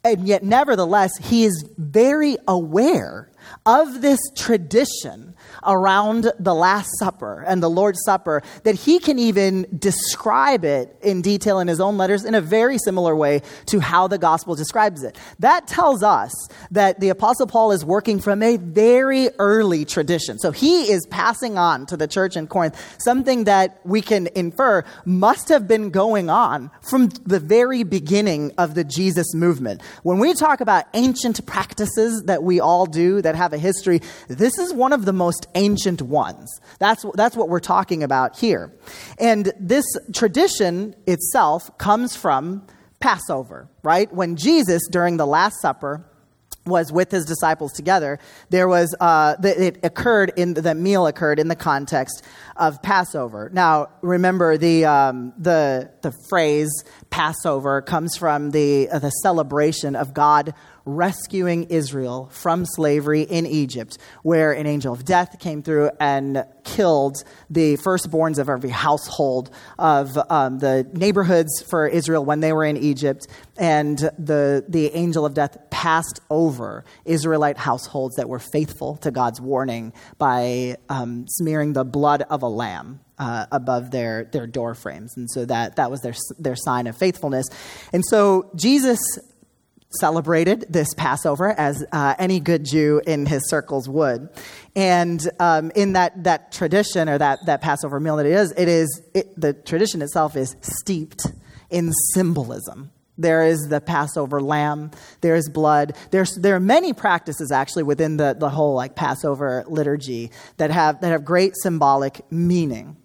And 0.04 0.28
yet, 0.28 0.44
nevertheless, 0.44 1.12
he 1.18 1.46
is 1.46 1.68
very 1.78 2.38
aware 2.48 3.30
of 3.66 4.02
this 4.02 4.20
tradition 4.36 5.35
around 5.66 6.32
the 6.40 6.54
Last 6.54 6.90
Supper 7.00 7.44
and 7.46 7.62
the 7.62 7.70
Lord's 7.70 8.02
Supper 8.04 8.42
that 8.64 8.76
he 8.76 9.00
can 9.00 9.20
even 9.20 9.66
describe 9.78 10.66
it 10.66 10.96
in 11.02 11.22
detail 11.22 11.60
in 11.60 11.68
his 11.68 11.80
own 11.80 11.98
letters 11.98 12.26
in 12.26 12.36
a 12.36 12.42
very 12.42 12.78
similar 12.78 13.16
way 13.16 13.42
to 13.68 13.80
how 13.80 14.08
the 14.08 14.18
gospel 14.18 14.56
describes 14.56 15.04
it. 15.04 15.18
That 15.40 15.68
tells 15.68 16.04
us 16.04 16.34
that 16.72 17.00
the 17.00 17.10
Apostle 17.10 17.48
Paul 17.48 17.72
is 17.72 17.84
working 17.86 18.20
from 18.20 18.42
a 18.42 18.58
very 18.58 19.30
early 19.40 19.86
tradition. 19.86 20.40
So 20.40 20.52
he 20.52 20.92
is 20.92 21.06
passing 21.08 21.58
on 21.58 21.86
to 21.88 21.98
the 21.98 22.08
church 22.08 22.38
in 22.38 22.48
Corinth 22.48 22.76
something 23.00 23.46
that 23.46 23.80
we 23.84 24.02
can 24.02 24.28
infer 24.36 24.84
must 25.06 25.50
have 25.50 25.68
been 25.68 25.90
going 25.90 26.30
on 26.30 26.72
from 26.82 27.08
the 27.26 27.40
very 27.40 27.84
beginning 27.84 28.52
of 28.58 28.76
the 28.76 28.84
Jesus 28.84 29.34
movement. 29.34 29.82
When 30.04 30.20
we 30.20 30.34
talk 30.34 30.62
about 30.62 30.86
ancient 30.94 31.46
practices 31.46 32.24
that 32.26 32.44
we 32.44 32.60
all 32.60 32.86
do 32.86 33.22
that 33.22 33.36
have 33.36 33.54
a 33.54 33.58
history, 33.58 34.02
this 34.28 34.58
is 34.58 34.74
one 34.74 34.94
of 34.94 35.06
the 35.06 35.14
most 35.14 35.48
ancient 35.56 36.02
ones. 36.02 36.60
That's, 36.80 37.06
that's 37.16 37.36
what 37.36 37.50
we're 37.50 37.60
talking 37.60 38.04
about 38.04 38.38
here. 38.38 38.72
And 39.20 39.52
this 39.60 39.86
tradition 40.14 40.96
itself 41.08 41.76
comes 41.78 42.16
from 42.16 42.68
Passover, 43.00 43.70
right? 43.84 44.14
When 44.14 44.36
Jesus, 44.36 44.82
during 44.92 45.18
the 45.18 45.28
Last 45.28 45.62
Supper, 45.62 46.06
was 46.66 46.92
with 46.92 47.12
his 47.12 47.26
disciples 47.26 47.72
together, 47.74 48.18
there 48.50 48.68
was, 48.68 48.96
uh, 49.00 49.36
it 49.44 49.78
occurred 49.84 50.34
in, 50.36 50.56
the 50.56 50.74
meal 50.74 51.06
occurred 51.06 51.38
in 51.38 51.48
the 51.48 51.56
context 51.56 52.24
of 52.56 52.82
Passover. 52.82 53.52
Now, 53.54 53.90
remember 54.02 54.58
the, 54.58 54.86
um, 54.86 55.34
the, 55.38 55.92
the 56.02 56.12
phrase 56.28 56.72
Passover 57.12 57.84
comes 57.84 58.18
from 58.18 58.50
the, 58.52 58.90
uh, 58.90 58.98
the 58.98 59.12
celebration 59.12 59.96
of 59.96 60.14
God 60.14 60.56
rescuing 60.86 61.64
Israel 61.66 62.30
from 62.32 62.66
slavery 62.66 63.24
in 63.24 63.46
Egypt, 63.46 63.98
where 64.24 64.52
an 64.52 64.68
angel 64.68 64.94
of 64.94 65.04
death 65.04 65.40
came 65.40 65.64
through 65.64 65.90
and 66.00 66.46
killed 66.64 67.18
the 67.50 67.78
firstborns 67.78 68.38
of 68.38 68.50
every 68.50 68.70
household 68.70 69.50
of 69.78 70.18
um, 70.30 70.60
the 70.60 70.88
neighborhoods 70.94 71.62
for 71.70 71.88
Israel 71.88 72.24
when 72.24 72.40
they 72.40 72.54
were 72.54 72.66
in 72.66 72.78
Egypt. 72.78 73.28
And 73.58 73.98
the, 73.98 74.64
the 74.68 74.96
angel 74.96 75.26
of 75.26 75.34
death 75.34 75.58
passed 75.70 76.20
over 76.30 76.86
Israelite 77.04 77.58
households 77.58 78.16
that 78.16 78.30
were 78.30 78.40
faithful 78.40 78.98
to 78.98 79.12
God's 79.12 79.42
warning 79.42 79.94
by 80.18 80.78
um, 80.90 81.26
smearing 81.28 81.74
the 81.74 81.84
blood 81.84 82.24
of 82.30 82.44
a 82.44 82.48
lamb 82.48 83.00
uh, 83.18 83.46
above 83.52 83.92
their, 83.92 84.26
their 84.26 84.48
door 84.48 84.76
frames. 84.76 85.16
And 85.16 85.30
so 85.30 85.46
that, 85.46 85.78
that 85.78 85.90
was 85.90 86.02
their, 86.02 86.14
their 86.38 86.56
sign 86.56 86.88
of 86.88 86.98
faithfulness. 86.98 87.46
And 87.94 88.04
so 88.06 88.52
Jesus 88.56 89.00
celebrated 90.00 90.66
this 90.70 90.94
Passover 90.96 91.50
as 91.52 91.86
uh, 91.92 92.16
any 92.20 92.40
good 92.40 92.66
Jew 92.66 93.02
in 93.06 93.26
his 93.26 93.50
circles 93.50 93.88
would. 93.90 94.30
And 94.76 95.22
um, 95.40 95.72
in 95.76 95.94
that, 95.94 96.24
that 96.24 96.52
tradition 96.52 97.10
or 97.10 97.18
that, 97.18 97.46
that 97.46 97.62
Passover 97.62 98.00
meal 98.00 98.18
that 98.18 98.26
it 98.26 98.34
is, 98.34 98.54
it 98.58 98.68
is 98.68 99.02
it, 99.14 99.40
the 99.40 99.54
tradition 99.54 100.02
itself 100.02 100.36
is 100.36 100.56
steeped 100.62 101.28
in 101.70 101.92
symbolism. 102.14 102.92
There 103.18 103.46
is 103.46 103.68
the 103.70 103.80
Passover 103.80 104.42
lamb. 104.42 104.92
There 105.22 105.36
is 105.36 105.50
blood. 105.50 105.96
There's, 106.12 106.36
there 106.36 106.56
are 106.56 106.60
many 106.60 106.94
practices 106.94 107.52
actually 107.52 107.84
within 107.84 108.18
the, 108.18 108.36
the 108.38 108.50
whole 108.50 108.76
like 108.76 108.96
Passover 108.96 109.64
liturgy 109.68 110.32
that 110.58 110.72
have, 110.72 111.02
that 111.02 111.10
have 111.10 111.24
great 111.24 111.54
symbolic 111.56 112.30
meaning. 112.32 112.98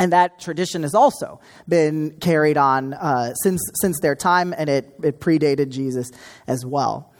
And 0.00 0.12
that 0.12 0.40
tradition 0.40 0.82
has 0.82 0.94
also 0.94 1.40
been 1.68 2.16
carried 2.20 2.56
on 2.56 2.94
uh, 2.94 3.34
since, 3.34 3.62
since 3.80 4.00
their 4.00 4.16
time, 4.16 4.54
and 4.56 4.68
it, 4.68 4.94
it 5.02 5.20
predated 5.20 5.68
Jesus 5.68 6.10
as 6.48 6.66
well. 6.66 7.12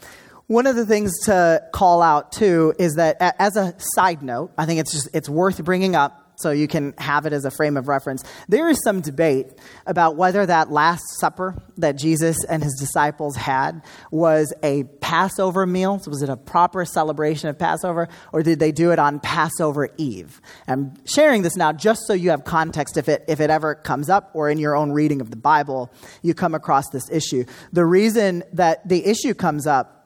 One 0.47 0.67
of 0.67 0.75
the 0.75 0.85
things 0.85 1.13
to 1.27 1.63
call 1.73 2.03
out 2.03 2.33
too 2.33 2.75
is 2.77 2.95
that, 2.95 3.19
as 3.39 3.57
a 3.57 3.73
side 3.79 4.21
note, 4.21 4.51
I 4.59 4.67
think 4.67 4.81
it's 4.81 4.91
just 4.91 5.09
it's 5.15 5.29
worth 5.29 5.63
bringing 5.63 5.95
up 5.95 6.20
so 6.41 6.51
you 6.51 6.69
can 6.69 6.95
have 6.99 7.27
it 7.27 7.33
as 7.33 7.45
a 7.45 7.51
frame 7.51 7.77
of 7.77 7.89
reference. 7.89 8.25
There 8.49 8.69
is 8.69 8.79
some 8.83 9.01
debate 9.01 9.53
about 9.87 10.17
whether 10.17 10.45
that 10.47 10.71
Last 10.71 11.03
Supper 11.19 11.61
that 11.79 11.97
Jesus 11.97 12.37
and 12.49 12.63
his 12.63 12.77
disciples 12.79 13.37
had 13.37 13.83
was 14.11 14.53
a 14.63 14.85
Passover 15.01 15.67
meal. 15.67 15.99
So 15.99 16.11
was 16.11 16.23
it 16.23 16.29
a 16.29 16.37
proper 16.37 16.85
celebration 16.85 17.49
of 17.49 17.59
Passover, 17.59 18.09
or 18.33 18.43
did 18.43 18.59
they 18.59 18.73
do 18.73 18.93
it 18.93 18.99
on 18.99 19.21
Passover 19.21 19.89
Eve? 19.97 20.41
I'm 20.69 20.95
sharing 21.05 21.43
this 21.43 21.57
now 21.57 21.73
just 21.73 22.07
so 22.07 22.13
you 22.13 22.31
have 22.31 22.45
context 22.45 22.97
if 22.97 23.09
it, 23.09 23.25
if 23.29 23.41
it 23.41 23.51
ever 23.51 23.75
comes 23.75 24.09
up 24.09 24.31
or 24.35 24.51
in 24.51 24.59
your 24.59 24.77
own 24.77 24.93
reading 24.93 25.21
of 25.21 25.31
the 25.31 25.37
Bible, 25.37 25.93
you 26.23 26.35
come 26.35 26.55
across 26.55 26.89
this 26.91 27.11
issue. 27.11 27.45
The 27.73 27.85
reason 27.85 28.45
that 28.53 28.89
the 28.89 29.05
issue 29.05 29.35
comes 29.35 29.67
up 29.67 30.00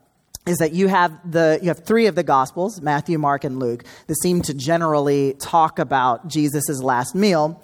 is 0.47 0.59
that 0.59 0.73
you 0.73 0.89
have 0.89 1.31
the 1.31 1.59
you 1.63 1.69
have 1.69 1.85
three 1.85 2.07
of 2.07 2.15
the 2.15 2.23
gospels 2.23 2.81
matthew 2.81 3.19
mark 3.19 3.45
and 3.45 3.59
luke 3.59 3.85
that 4.07 4.17
seem 4.17 4.43
to 4.43 4.55
generally 4.55 5.35
talk 5.35 5.79
about 5.79 6.29
jesus' 6.29 6.83
last 6.83 7.15
meal 7.15 7.63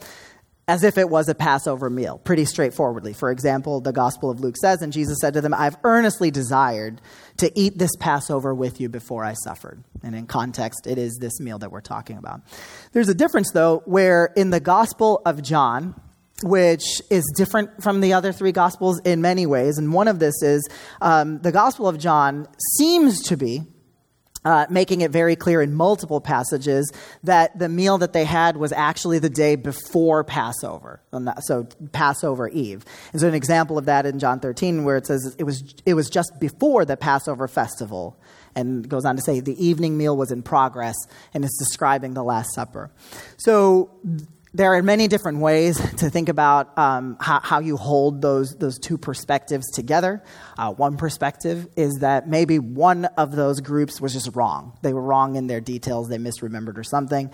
as 0.69 0.85
if 0.85 0.97
it 0.99 1.11
was 1.11 1.29
a 1.29 1.35
passover 1.35 1.91
meal 1.91 2.19
pretty 2.19 2.45
straightforwardly. 2.45 3.13
For 3.13 3.33
example 3.33 3.81
the 3.81 3.93
gospel 3.93 4.31
of 4.31 4.41
luke 4.41 4.57
says 4.57 4.83
and 4.83 4.93
jesus 4.93 5.19
said 5.21 5.35
to 5.35 5.41
them 5.41 5.53
i've 5.53 5.77
earnestly 5.83 6.31
desired 6.31 7.01
to 7.39 7.51
eat 7.59 7.77
this 7.77 7.91
passover 7.99 8.55
with 8.55 8.81
you 8.81 8.89
before 8.89 9.25
i 9.25 9.35
suffered. 9.35 9.83
And 10.03 10.15
in 10.15 10.27
context 10.27 10.87
it 10.87 10.97
is 10.97 11.19
this 11.21 11.41
meal 11.41 11.59
that 11.59 11.73
we're 11.73 11.81
talking 11.81 12.17
about. 12.19 12.43
There's 12.93 13.09
a 13.09 13.15
difference 13.15 13.51
though 13.53 13.83
where 13.85 14.33
in 14.37 14.51
the 14.51 14.61
gospel 14.61 15.23
of 15.27 15.43
john 15.43 16.01
which 16.43 17.03
is 17.11 17.25
different 17.37 17.83
from 17.83 18.01
the 18.01 18.13
other 18.13 18.33
three 18.33 18.53
Gospels 18.53 19.01
in 19.01 19.21
many 19.21 19.47
ways. 19.47 19.79
And 19.79 19.93
one 19.93 20.09
of 20.09 20.19
this 20.19 20.43
is 20.43 20.69
um, 21.01 21.41
the 21.41 21.53
Gospel 21.53 21.89
of 21.89 21.99
John 21.99 22.49
seems 22.79 23.23
to 23.25 23.37
be. 23.37 23.63
Uh, 24.43 24.65
making 24.71 25.03
it 25.03 25.11
very 25.11 25.37
clear 25.37 25.61
in 25.61 25.75
multiple 25.75 26.19
passages 26.19 26.91
that 27.23 27.59
the 27.59 27.69
meal 27.69 27.99
that 27.99 28.15
they 28.15 28.25
had 28.25 28.57
was 28.57 28.73
actually 28.73 29.19
the 29.19 29.29
day 29.29 29.55
before 29.55 30.25
Passover, 30.25 31.03
so 31.43 31.69
Passover 31.93 32.49
Eve. 32.49 32.83
And 33.13 33.21
so, 33.21 33.29
an 33.29 33.35
example 33.35 33.77
of 33.77 33.85
that 33.85 34.07
in 34.07 34.19
John 34.19 34.41
13, 34.41 34.85
where 34.85 34.97
it 34.97 35.07
says 35.07 35.37
it 35.39 35.45
was, 35.45 35.75
it 35.85 35.93
was 35.93 36.09
just 36.09 36.41
before 36.41 36.87
the 36.87 36.97
Passover 36.97 37.49
festival, 37.49 38.19
and 38.55 38.89
goes 38.89 39.05
on 39.05 39.17
to 39.17 39.21
say 39.21 39.41
the 39.41 39.63
evening 39.63 39.99
meal 39.99 40.17
was 40.17 40.33
in 40.33 40.43
progress, 40.43 40.97
and 41.35 41.45
it's 41.45 41.59
describing 41.59 42.15
the 42.15 42.25
Last 42.25 42.55
Supper. 42.55 42.91
So, 43.37 43.91
there 44.53 44.75
are 44.75 44.83
many 44.83 45.07
different 45.07 45.39
ways 45.39 45.77
to 45.99 46.11
think 46.11 46.29
about 46.29 46.77
um, 46.77 47.17
how, 47.21 47.41
how, 47.41 47.61
you 47.61 47.77
hold 47.77 48.21
those, 48.21 48.57
those 48.57 48.79
two 48.79 48.99
perspectives 48.99 49.71
together. 49.71 50.25
Uh, 50.59 50.73
one 50.73 50.97
perspective 50.97 51.69
is 51.77 51.99
that 52.01 52.29
maybe 52.29 52.59
one 52.59 53.05
of 53.05 53.37
those 53.37 53.61
groups 53.61 54.01
was 54.01 54.13
just 54.13 54.35
wrong. 54.35 54.77
They 54.83 54.93
were 54.93 55.03
wrong 55.03 55.37
in 55.37 55.47
their 55.47 55.61
details, 55.61 56.09
they 56.09 56.19
misremembered 56.19 56.77
or 56.77 56.85
something. 56.85 57.31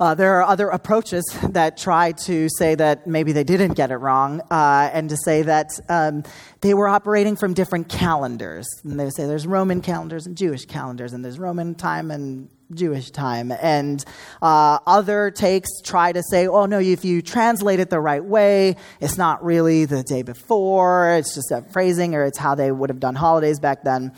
Uh, 0.00 0.14
there 0.14 0.38
are 0.38 0.44
other 0.44 0.68
approaches 0.68 1.24
that 1.50 1.76
try 1.76 2.12
to 2.12 2.48
say 2.58 2.74
that 2.74 3.06
maybe 3.06 3.32
they 3.32 3.44
didn't 3.44 3.72
get 3.72 3.90
it 3.90 3.96
wrong 3.96 4.40
uh, 4.50 4.90
and 4.92 5.10
to 5.10 5.16
say 5.24 5.42
that 5.42 5.70
um, 5.88 6.22
they 6.60 6.72
were 6.72 6.88
operating 6.88 7.34
from 7.34 7.52
different 7.52 7.88
calendars. 7.88 8.66
And 8.84 8.98
they 8.98 9.10
say 9.10 9.26
there's 9.26 9.46
Roman 9.46 9.80
calendars 9.80 10.26
and 10.26 10.36
Jewish 10.36 10.66
calendars, 10.66 11.12
and 11.12 11.24
there's 11.24 11.38
Roman 11.38 11.74
time 11.74 12.10
and 12.10 12.48
Jewish 12.72 13.10
time. 13.10 13.50
And 13.50 14.04
uh, 14.42 14.78
other 14.86 15.30
takes 15.30 15.80
try 15.82 16.12
to 16.12 16.22
say, 16.30 16.46
oh, 16.46 16.66
no, 16.66 16.78
if 16.78 17.04
you 17.04 17.22
translate 17.22 17.80
it 17.80 17.90
the 17.90 18.00
right 18.00 18.24
way, 18.24 18.76
it's 19.00 19.16
not 19.16 19.44
really 19.44 19.84
the 19.84 20.02
day 20.02 20.22
before, 20.22 21.14
it's 21.14 21.34
just 21.34 21.50
a 21.50 21.62
phrasing, 21.72 22.14
or 22.14 22.24
it's 22.24 22.38
how 22.38 22.54
they 22.54 22.70
would 22.70 22.90
have 22.90 23.00
done 23.00 23.14
holidays 23.14 23.58
back 23.58 23.84
then. 23.84 24.12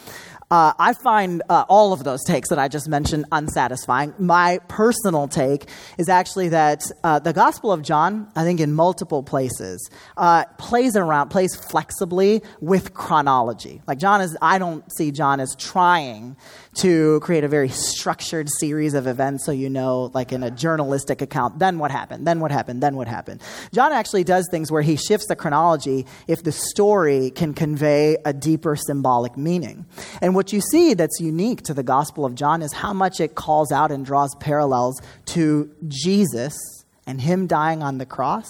Uh, 0.50 0.72
I 0.80 0.94
find 0.94 1.44
uh, 1.48 1.64
all 1.68 1.92
of 1.92 2.02
those 2.02 2.24
takes 2.24 2.48
that 2.48 2.58
I 2.58 2.66
just 2.66 2.88
mentioned 2.88 3.24
unsatisfying. 3.30 4.12
My 4.18 4.58
personal 4.66 5.28
take 5.28 5.68
is 5.96 6.08
actually 6.08 6.48
that 6.48 6.82
uh, 7.04 7.20
the 7.20 7.32
Gospel 7.32 7.70
of 7.70 7.82
John, 7.82 8.28
I 8.34 8.42
think 8.42 8.58
in 8.58 8.72
multiple 8.72 9.22
places, 9.22 9.88
uh, 10.16 10.46
plays 10.58 10.96
around, 10.96 11.28
plays 11.28 11.54
flexibly 11.54 12.42
with 12.60 12.94
chronology. 12.94 13.80
Like 13.86 13.98
John 13.98 14.20
is, 14.20 14.36
I 14.42 14.58
don't 14.58 14.84
see 14.92 15.12
John 15.12 15.38
as 15.38 15.54
trying 15.54 16.36
to 16.78 17.20
create 17.20 17.44
a 17.44 17.48
very 17.48 17.68
structured 17.68 18.48
series 18.58 18.94
of 18.94 19.06
events 19.06 19.46
so 19.46 19.52
you 19.52 19.70
know, 19.70 20.10
like 20.14 20.32
in 20.32 20.42
a 20.42 20.50
journalistic 20.50 21.22
account, 21.22 21.60
then 21.60 21.78
what 21.78 21.92
happened, 21.92 22.26
then 22.26 22.40
what 22.40 22.50
happened, 22.50 22.82
then 22.82 22.96
what 22.96 23.06
happened. 23.06 23.40
John 23.72 23.92
actually 23.92 24.24
does 24.24 24.48
things 24.50 24.72
where 24.72 24.82
he 24.82 24.96
shifts 24.96 25.28
the 25.28 25.36
chronology 25.36 26.06
if 26.26 26.42
the 26.42 26.50
story 26.50 27.30
can 27.30 27.54
convey 27.54 28.16
a 28.24 28.32
deeper 28.32 28.74
symbolic 28.74 29.36
meaning. 29.36 29.86
And 30.20 30.39
what 30.40 30.54
you 30.54 30.60
see 30.62 30.94
that's 30.94 31.20
unique 31.20 31.60
to 31.60 31.74
the 31.74 31.82
Gospel 31.82 32.24
of 32.24 32.34
John 32.34 32.62
is 32.62 32.72
how 32.72 32.94
much 32.94 33.20
it 33.20 33.34
calls 33.34 33.70
out 33.70 33.92
and 33.92 34.06
draws 34.06 34.34
parallels 34.36 34.98
to 35.26 35.70
Jesus 35.86 36.58
and 37.06 37.20
him 37.20 37.46
dying 37.46 37.82
on 37.82 37.98
the 37.98 38.06
cross 38.06 38.48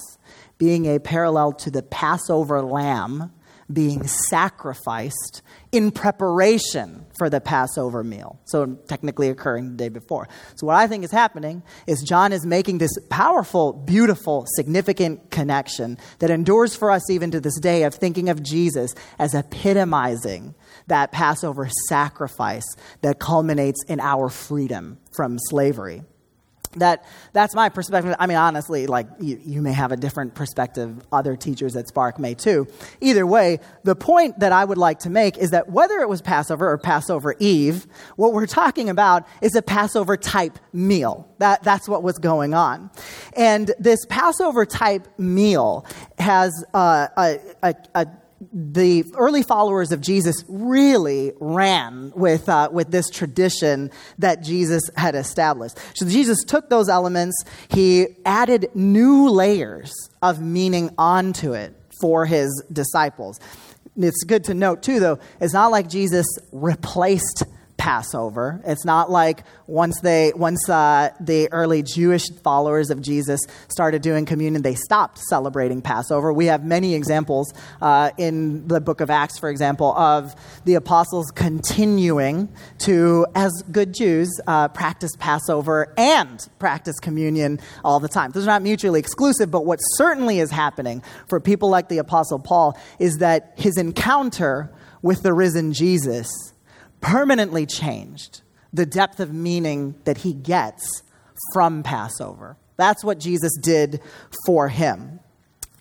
being 0.57 0.87
a 0.87 1.00
parallel 1.00 1.53
to 1.55 1.68
the 1.68 1.83
Passover 1.83 2.62
lamb 2.62 3.33
being 3.72 4.07
sacrificed 4.07 5.42
in 5.72 5.90
preparation 5.90 7.07
for 7.18 7.29
the 7.29 7.40
Passover 7.40 8.05
meal. 8.05 8.38
So, 8.44 8.79
technically 8.87 9.29
occurring 9.29 9.70
the 9.70 9.76
day 9.76 9.88
before. 9.88 10.29
So, 10.55 10.68
what 10.68 10.76
I 10.76 10.87
think 10.87 11.03
is 11.03 11.11
happening 11.11 11.62
is 11.88 12.03
John 12.03 12.33
is 12.33 12.46
making 12.46 12.79
this 12.79 12.96
powerful, 13.09 13.72
beautiful, 13.72 14.44
significant 14.55 15.33
connection 15.33 15.98
that 16.20 16.31
endures 16.31 16.76
for 16.76 16.92
us 16.92 17.11
even 17.11 17.33
to 17.33 17.40
this 17.40 17.59
day 17.59 17.83
of 17.83 17.94
thinking 17.96 18.29
of 18.29 18.44
Jesus 18.44 18.94
as 19.18 19.35
epitomizing 19.35 20.55
that 20.90 21.12
Passover 21.12 21.68
sacrifice 21.88 22.66
that 23.00 23.18
culminates 23.18 23.83
in 23.88 24.00
our 24.00 24.29
freedom 24.29 24.98
from 25.12 25.38
slavery. 25.38 26.03
That 26.76 27.05
that's 27.33 27.53
my 27.53 27.68
perspective. 27.68 28.14
I 28.20 28.29
mean 28.29 28.37
honestly 28.37 28.87
like 28.87 29.09
you, 29.18 29.40
you 29.44 29.61
may 29.61 29.72
have 29.72 29.90
a 29.90 29.96
different 29.96 30.37
perspective. 30.37 31.05
Other 31.11 31.35
teachers 31.35 31.74
at 31.74 31.88
spark 31.88 32.20
may 32.20 32.35
too. 32.35 32.68
Either 33.00 33.26
way 33.26 33.59
the 33.83 33.96
point 33.96 34.38
that 34.38 34.53
i 34.53 34.64
would 34.64 34.79
like 34.79 35.00
to 35.00 35.11
make 35.11 35.37
is 35.37 35.50
that 35.50 35.68
whether 35.68 35.98
it 35.98 36.09
was 36.09 36.22
passover 36.22 36.70
or 36.70 36.79
passover 36.79 37.35
eve 37.40 37.88
what 38.14 38.33
we're 38.33 38.46
talking 38.46 38.88
about 38.88 39.26
is 39.42 39.57
a 39.57 39.62
passover 39.62 40.16
type 40.16 40.61
meal. 40.72 41.29
That, 41.38 41.64
that's 41.64 41.88
what 41.88 42.05
was 42.05 42.18
going 42.18 42.55
on. 42.55 42.90
And 43.35 43.72
this 43.79 44.05
passover 44.09 44.64
type 44.64 45.09
meal 45.18 45.87
has 46.18 46.53
uh, 46.72 47.09
a, 47.16 47.38
a, 47.62 47.74
a 47.94 48.07
the 48.53 49.05
early 49.16 49.42
followers 49.42 49.92
of 49.92 50.00
Jesus 50.00 50.44
really 50.48 51.33
ran 51.40 52.12
with, 52.14 52.48
uh, 52.48 52.70
with 52.72 52.90
this 52.90 53.11
tradition 53.11 53.90
that 54.18 54.42
Jesus 54.42 54.83
had 54.96 55.14
established. 55.14 55.79
So 55.94 56.07
Jesus 56.07 56.42
took 56.44 56.70
those 56.70 56.88
elements, 56.88 57.37
he 57.68 58.07
added 58.24 58.70
new 58.74 59.29
layers 59.29 59.92
of 60.22 60.40
meaning 60.40 60.90
onto 60.96 61.53
it 61.53 61.74
for 62.00 62.24
his 62.24 62.62
disciples. 62.72 63.38
It's 63.96 64.24
good 64.24 64.44
to 64.44 64.55
note, 64.55 64.83
too, 64.83 65.00
though, 65.00 65.18
it's 65.40 65.53
not 65.53 65.70
like 65.70 65.88
Jesus 65.88 66.26
replaced 66.53 67.44
Passover. 67.81 68.61
It's 68.66 68.85
not 68.85 69.11
like 69.11 69.43
once 69.66 69.99
they 70.03 70.35
once 70.37 70.69
uh, 70.69 71.09
the 71.19 71.51
early 71.51 71.83
Jewish 71.83 72.29
followers 72.45 72.90
of 72.90 73.01
Jesus 73.01 73.40
started 73.69 74.03
doing 74.03 74.27
communion, 74.27 74.61
they 74.61 74.75
stopped 74.75 75.16
celebrating 75.16 75.81
Passover. 75.81 76.31
We 76.31 76.45
have 76.47 76.62
many 76.62 76.95
examples 76.95 77.55
uh, 77.81 78.11
in 78.19 78.69
the 78.69 78.83
book 78.83 79.01
of 79.01 79.09
Acts, 79.09 79.38
for 79.38 79.49
example, 79.49 79.97
of 79.97 80.35
the 80.66 80.75
apostles 80.75 81.31
continuing 81.31 82.51
to, 82.81 83.27
as 83.35 83.51
good 83.73 83.95
Jews, 83.95 84.29
uh, 84.47 84.69
practice 84.69 85.12
Passover 85.19 85.95
and 85.97 86.47
practice 86.59 87.01
communion 87.01 87.61
all 87.83 87.99
the 87.99 88.09
time. 88.09 88.31
Those 88.33 88.45
are 88.45 88.49
not 88.49 88.61
mutually 88.61 89.01
exclusive, 89.01 89.51
but 89.51 89.64
what 89.64 89.79
certainly 89.79 90.38
is 90.38 90.51
happening 90.51 91.03
for 91.31 91.40
people 91.40 91.71
like 91.71 91.88
the 91.88 91.97
apostle 91.97 92.40
Paul 92.40 92.79
is 92.99 93.16
that 93.21 93.55
his 93.57 93.79
encounter 93.79 94.71
with 95.01 95.23
the 95.23 95.33
risen 95.33 95.73
Jesus 95.73 96.50
permanently 97.01 97.67
changed 97.67 98.43
the 98.73 98.87
depth 98.87 99.21
of 99.21 99.33
meaning 99.33 99.95
that 100.05 100.19
he 100.19 100.33
gets 100.33 101.03
from 101.53 101.83
Passover. 101.83 102.57
That's 102.77 103.05
what 103.05 103.19
Jesus 103.19 103.53
did 103.63 104.01
for 104.47 104.69
him. 104.69 105.21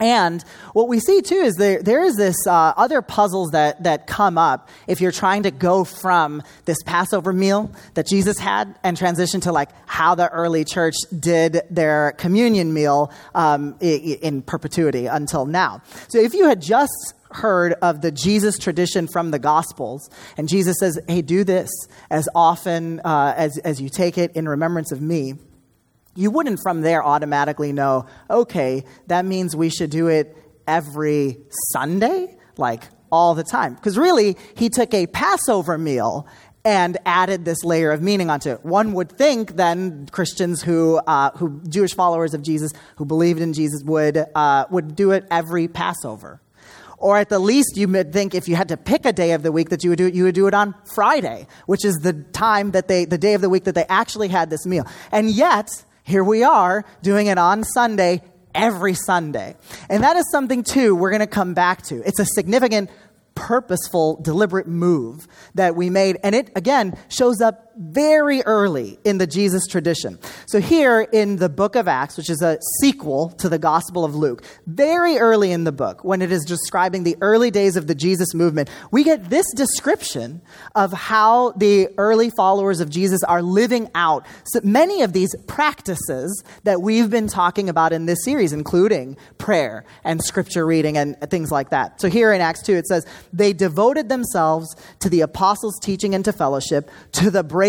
And 0.01 0.41
what 0.71 0.87
we 0.87 1.01
see 1.01 1.21
too 1.21 1.35
is 1.35 1.55
there, 1.55 1.83
there 1.83 2.03
is 2.03 2.15
this 2.15 2.47
uh, 2.47 2.73
other 2.77 3.01
puzzles 3.01 3.51
that, 3.51 3.83
that 3.83 4.07
come 4.07 4.37
up 4.37 4.69
if 4.87 5.01
you're 5.01 5.11
trying 5.11 5.43
to 5.43 5.51
go 5.51 5.83
from 5.83 6.41
this 6.63 6.77
Passover 6.85 7.33
meal 7.33 7.69
that 7.95 8.07
Jesus 8.07 8.39
had 8.39 8.79
and 8.81 8.95
transition 8.95 9.41
to 9.41 9.51
like 9.51 9.69
how 9.87 10.15
the 10.15 10.29
early 10.29 10.63
church 10.63 10.95
did 11.19 11.61
their 11.69 12.13
communion 12.13 12.73
meal 12.73 13.11
um, 13.35 13.75
in 13.81 14.41
perpetuity 14.41 15.07
until 15.07 15.45
now. 15.45 15.81
So 16.07 16.17
if 16.17 16.33
you 16.33 16.47
had 16.47 16.61
just 16.61 17.13
heard 17.31 17.73
of 17.81 18.01
the 18.01 18.11
Jesus 18.11 18.57
tradition 18.57 19.07
from 19.07 19.31
the 19.31 19.39
Gospels. 19.39 20.09
And 20.37 20.49
Jesus 20.49 20.77
says, 20.79 20.99
hey, 21.07 21.21
do 21.21 21.43
this 21.43 21.69
as 22.09 22.27
often 22.33 22.99
uh, 23.01 23.33
as, 23.37 23.57
as 23.59 23.79
you 23.81 23.89
take 23.89 24.17
it 24.17 24.35
in 24.35 24.47
remembrance 24.47 24.91
of 24.91 25.01
me. 25.01 25.35
you 26.19 26.31
wouldn't 26.31 26.59
from 26.61 26.81
there 26.81 27.03
automatically 27.03 27.71
know, 27.71 28.05
okay, 28.29 28.83
that 29.07 29.25
means 29.25 29.55
we 29.55 29.69
should 29.69 29.89
do 29.89 30.07
it 30.07 30.35
every 30.67 31.37
Sunday, 31.71 32.35
like 32.57 32.83
all 33.09 33.35
the 33.35 33.43
time. 33.43 33.73
Because 33.73 33.97
really, 33.97 34.35
he 34.55 34.69
took 34.69 34.93
a 34.93 35.07
Passover 35.07 35.77
meal 35.77 36.27
and 36.65 36.97
added 37.05 37.45
this 37.45 37.63
layer 37.63 37.91
of 37.91 38.01
meaning 38.01 38.29
onto 38.29 38.51
it. 38.51 38.65
One 38.65 38.93
would 38.93 39.11
think 39.11 39.55
then 39.55 40.07
Christians 40.11 40.61
who, 40.61 40.97
uh, 40.97 41.31
who 41.37 41.61
Jewish 41.69 41.93
followers 41.93 42.33
of 42.33 42.41
Jesus 42.41 42.73
who 42.97 43.05
believed 43.05 43.39
in 43.39 43.53
Jesus 43.53 43.81
would, 43.85 44.17
uh, 44.35 44.65
would 44.69 44.95
do 44.95 45.11
it 45.11 45.25
every 45.31 45.69
Passover. 45.69 46.41
Or 46.99 47.17
at 47.17 47.29
the 47.29 47.39
least, 47.39 47.77
you 47.77 47.87
would 47.87 48.11
think 48.11 48.35
if 48.35 48.47
you 48.47 48.55
had 48.55 48.67
to 48.69 48.77
pick 48.77 49.05
a 49.05 49.13
day 49.13 49.31
of 49.31 49.41
the 49.41 49.51
week 49.51 49.69
that 49.69 49.83
you 49.83 49.89
would 49.89 49.97
do 49.97 50.07
it, 50.07 50.13
you 50.13 50.25
would 50.25 50.35
do 50.35 50.47
it 50.47 50.53
on 50.53 50.75
Friday, 50.93 51.47
which 51.65 51.85
is 51.85 51.95
the 51.95 52.13
time 52.13 52.71
that 52.71 52.87
they, 52.87 53.05
the 53.05 53.17
day 53.17 53.33
of 53.33 53.41
the 53.41 53.49
week 53.49 53.63
that 53.63 53.75
they 53.75 53.85
actually 53.85 54.27
had 54.27 54.49
this 54.49 54.65
meal. 54.65 54.85
And 55.11 55.29
yet, 55.29 55.69
here 56.03 56.23
we 56.23 56.43
are 56.43 56.85
doing 57.01 57.27
it 57.27 57.37
on 57.37 57.63
Sunday 57.63 58.21
every 58.53 58.93
Sunday. 58.93 59.55
And 59.89 60.03
that 60.03 60.17
is 60.17 60.29
something, 60.31 60.63
too, 60.63 60.95
we're 60.95 61.11
going 61.11 61.19
to 61.21 61.27
come 61.27 61.53
back 61.53 61.83
to. 61.83 62.03
It's 62.05 62.19
a 62.19 62.25
significant 62.25 62.89
purposeful, 63.35 64.19
deliberate 64.21 64.67
move 64.67 65.27
that 65.55 65.75
we 65.75 65.89
made. 65.89 66.17
And 66.23 66.35
it, 66.35 66.51
again, 66.55 66.97
shows 67.07 67.39
up 67.39 67.68
very 67.79 68.41
early 68.41 68.99
in 69.05 69.19
the 69.19 69.25
Jesus 69.25 69.65
tradition. 69.65 70.19
So, 70.47 70.59
here 70.59 71.07
in 71.13 71.37
the 71.37 71.47
book 71.47 71.77
of 71.77 71.87
Acts, 71.87 72.17
which 72.17 72.29
is 72.29 72.41
a 72.41 72.59
sequel 72.81 73.29
to 73.37 73.47
the 73.47 73.57
Gospel 73.57 74.03
of 74.03 74.15
Luke, 74.15 74.43
very 74.67 75.17
early 75.17 75.53
in 75.53 75.63
the 75.63 75.71
book, 75.71 76.03
when 76.03 76.21
it 76.21 76.29
is 76.29 76.43
describing 76.43 77.03
the 77.03 77.15
early 77.21 77.51
days 77.51 77.77
of 77.77 77.87
the 77.87 77.95
Jesus 77.95 78.33
movement, 78.33 78.69
we 78.91 79.05
get 79.05 79.29
this 79.29 79.45
description 79.53 80.41
of 80.75 80.91
how 80.91 81.51
the 81.51 81.87
early 81.97 82.29
followers 82.29 82.81
of 82.81 82.89
Jesus 82.89 83.23
are 83.23 83.41
living 83.41 83.89
out 83.95 84.25
so 84.43 84.59
many 84.61 85.01
of 85.01 85.13
these 85.13 85.33
practices 85.47 86.43
that 86.65 86.81
we've 86.81 87.09
been 87.09 87.27
talking 87.27 87.69
about 87.69 87.93
in 87.93 88.07
this 88.07 88.25
series, 88.25 88.51
including 88.51 89.15
prayer 89.37 89.85
and 90.03 90.21
scripture 90.21 90.65
reading 90.65 90.97
and 90.97 91.15
things 91.29 91.49
like 91.49 91.69
that. 91.69 92.01
So, 92.01 92.09
here 92.09 92.33
in 92.33 92.41
Acts 92.41 92.61
2, 92.63 92.75
it 92.75 92.87
says, 92.87 93.05
They 93.31 93.53
devoted 93.53 94.09
themselves 94.09 94.75
to 94.99 95.07
the 95.07 95.21
apostles' 95.21 95.79
teaching 95.81 96.13
and 96.13 96.25
to 96.25 96.33
fellowship, 96.33 96.91
to 97.13 97.31
the 97.31 97.41
breaking 97.41 97.68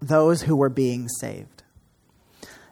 those 0.00 0.42
who 0.42 0.56
were 0.56 0.68
being 0.68 1.08
saved. 1.08 1.58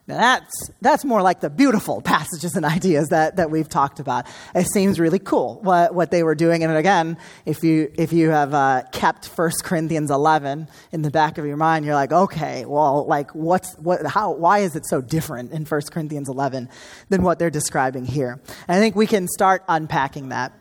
Now 0.09 0.19
that's, 0.19 0.71
that's 0.81 1.05
more 1.05 1.21
like 1.21 1.41
the 1.41 1.51
beautiful 1.51 2.01
passages 2.01 2.55
and 2.55 2.65
ideas 2.65 3.09
that, 3.09 3.37
that 3.37 3.51
we've 3.51 3.69
talked 3.69 3.99
about. 3.99 4.27
It 4.55 4.69
seems 4.69 5.01
really 5.01 5.19
cool 5.19 5.59
what, 5.62 5.95
what 5.95 6.12
they 6.12 6.23
were 6.23 6.37
doing. 6.37 6.62
And 6.62 6.77
again, 6.77 7.19
if 7.45 7.65
you, 7.65 7.91
if 7.97 8.12
you 8.12 8.31
have 8.31 8.55
uh, 8.55 8.83
kept 8.93 9.27
1 9.27 9.51
Corinthians 9.65 10.11
11 10.11 10.69
in 10.93 11.03
the 11.03 11.11
back 11.11 11.39
of 11.39 11.47
your 11.47 11.57
mind, 11.57 11.85
you're 11.85 11.95
like, 11.95 12.12
okay, 12.12 12.65
well, 12.65 13.05
like 13.07 13.35
what's, 13.35 13.75
what, 13.79 14.07
how, 14.07 14.33
why 14.33 14.61
is 14.61 14.77
it 14.77 14.87
so 14.87 15.01
different 15.01 15.51
in 15.51 15.65
1 15.65 15.81
Corinthians 15.91 16.29
11 16.29 16.69
than 17.09 17.23
what 17.23 17.41
they're 17.41 17.51
describing 17.51 18.05
here? 18.05 18.41
And 18.69 18.77
I 18.77 18.79
think 18.79 18.95
we 18.95 19.09
can 19.09 19.27
start 19.27 19.65
unpacking 19.67 20.29
that. 20.29 20.53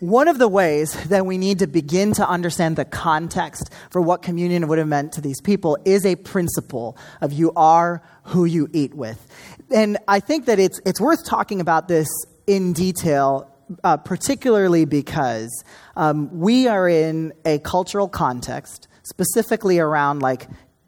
One 0.00 0.28
of 0.28 0.36
the 0.38 0.48
ways 0.48 0.92
that 1.08 1.24
we 1.24 1.38
need 1.38 1.60
to 1.60 1.66
begin 1.66 2.12
to 2.14 2.28
understand 2.28 2.76
the 2.76 2.84
context 2.84 3.72
for 3.90 4.02
what 4.02 4.20
communion 4.20 4.68
would 4.68 4.76
have 4.76 4.88
meant 4.88 5.12
to 5.12 5.22
these 5.22 5.40
people 5.40 5.78
is 5.86 6.04
a 6.04 6.16
principle 6.16 6.98
of 7.22 7.32
you 7.32 7.50
are 7.56 8.02
who 8.24 8.44
you 8.44 8.68
eat 8.74 8.92
with. 8.92 9.26
And 9.70 9.96
I 10.06 10.20
think 10.20 10.44
that 10.46 10.58
it's, 10.58 10.80
it's 10.84 11.00
worth 11.00 11.24
talking 11.24 11.62
about 11.62 11.88
this 11.88 12.08
in 12.46 12.74
detail, 12.74 13.50
uh, 13.84 13.96
particularly 13.96 14.84
because 14.84 15.64
um, 15.96 16.40
we 16.40 16.68
are 16.68 16.86
in 16.86 17.32
a 17.46 17.58
cultural 17.60 18.06
context, 18.06 18.88
specifically 19.02 19.78
around 19.78 20.20
like 20.20 20.46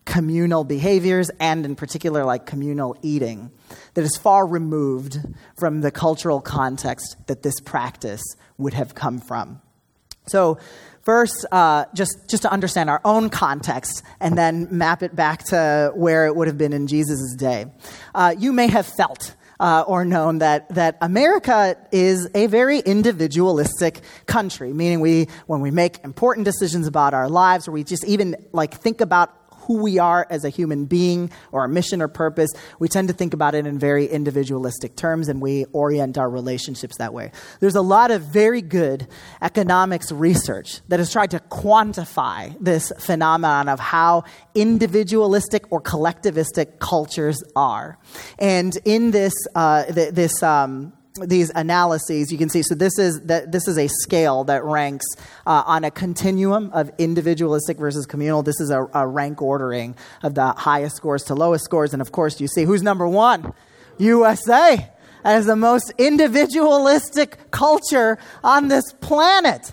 communal 0.09 0.65
behaviors 0.65 1.31
and 1.39 1.67
in 1.67 1.77
particular 1.77 2.25
like 2.25 2.47
communal 2.47 2.97
eating 3.03 3.51
that 3.93 4.03
is 4.03 4.17
far 4.17 4.47
removed 4.47 5.19
from 5.59 5.83
the 5.83 5.91
cultural 5.91 6.41
context 6.41 7.15
that 7.27 7.43
this 7.43 7.61
practice 7.61 8.23
would 8.57 8.73
have 8.73 8.95
come 8.95 9.21
from. 9.21 9.61
So, 10.27 10.59
first, 11.03 11.45
uh, 11.53 11.85
just, 11.95 12.17
just 12.29 12.43
to 12.43 12.51
understand 12.51 12.89
our 12.89 13.03
own 13.05 13.29
context 13.29 14.03
and 14.19 14.37
then 14.37 14.69
map 14.71 15.03
it 15.03 15.15
back 15.15 15.45
to 15.45 15.93
where 15.95 16.27
it 16.27 16.35
would 16.35 16.49
have 16.49 16.57
been 16.57 16.73
in 16.73 16.87
Jesus' 16.87 17.35
day. 17.37 17.67
Uh, 18.15 18.35
you 18.37 18.51
may 18.53 18.69
have 18.69 18.87
felt 18.87 19.35
uh, 19.61 19.85
or 19.87 20.07
known 20.07 20.39
that, 20.39 20.69
that 20.75 20.97
America 21.03 21.77
is 21.93 22.31
a 22.35 22.47
very 22.47 22.79
individualistic 22.79 24.01
country, 24.25 24.73
meaning 24.73 25.01
we, 25.01 25.29
when 25.47 25.61
we 25.61 25.71
make 25.71 26.03
important 26.03 26.45
decisions 26.47 26.87
about 26.87 27.13
our 27.13 27.29
lives, 27.29 27.69
or 27.69 27.73
we 27.73 27.85
just 27.85 28.07
even 28.07 28.37
like 28.53 28.75
think 28.75 29.01
about 29.01 29.38
who 29.69 29.83
we 29.83 29.99
are 29.99 30.27
as 30.31 30.45
a 30.45 30.49
human 30.49 30.87
being 30.87 31.31
or 31.53 31.61
our 31.61 31.69
mission 31.69 32.01
or 32.01 32.09
purpose, 32.09 32.51
we 32.79 32.89
tend 32.89 33.07
to 33.09 33.15
think 33.15 33.35
about 33.35 33.55
it 33.55 33.67
in 33.67 33.79
very 33.79 34.07
individualistic 34.07 34.97
terms 34.97 35.29
and 35.29 35.43
we 35.43 35.67
orient 35.73 36.17
our 36.17 36.29
relationships 36.29 36.97
that 36.97 37.13
way. 37.13 37.31
There's 37.61 37.77
a 37.77 37.83
lot 37.83 38.11
of 38.11 38.23
very 38.23 38.63
good 38.63 39.07
economics 39.43 40.11
research 40.11 40.81
that 40.89 40.99
has 40.99 41.13
tried 41.13 41.33
to 41.33 41.39
quantify 41.39 42.57
this 42.59 42.91
phenomenon 42.99 43.69
of 43.69 43.79
how 43.79 44.25
individualistic 44.55 45.71
or 45.71 45.83
collectivistic 45.83 46.79
cultures 46.79 47.43
are. 47.55 47.99
And 48.39 48.77
in 48.87 49.11
this, 49.11 49.35
uh, 49.55 49.85
th- 49.85 50.15
this, 50.15 50.43
um, 50.43 50.95
these 51.15 51.51
analyses, 51.55 52.31
you 52.31 52.39
can 52.39 52.49
see. 52.49 52.63
So 52.63 52.75
this 52.75 52.99
is 52.99 53.21
that 53.23 53.51
this 53.53 53.69
is 53.69 53.79
a 53.79 53.89
scale 53.89 54.45
that 54.45 54.65
ranks 54.65 55.07
uh, 55.47 55.63
on 55.67 55.85
a 55.85 55.91
continuum 55.91 56.71
of 56.73 56.91
individualistic 56.99 57.79
versus 57.79 58.07
communal. 58.07 58.43
This 58.43 58.61
is 58.61 58.71
a, 58.71 58.87
a, 58.95 59.07
rank 59.07 59.43
ordering 59.43 59.97
of 60.23 60.35
the 60.35 60.53
highest 60.53 60.97
scores 60.97 61.25
to 61.25 61.35
lowest 61.35 61.65
scores, 61.65 61.93
and 61.93 62.03
of 62.03 62.13
course, 62.13 62.41
you 62.41 62.49
see 62.49 62.65
who's 62.65 62.83
number 62.83 63.09
one, 63.09 63.53
USA, 63.99 64.91
as 65.25 65.47
the 65.47 65.57
most 65.57 65.93
individualistic 65.99 67.51
culture 67.51 68.19
on 68.45 68.69
this 68.69 68.93
planet. 69.01 69.73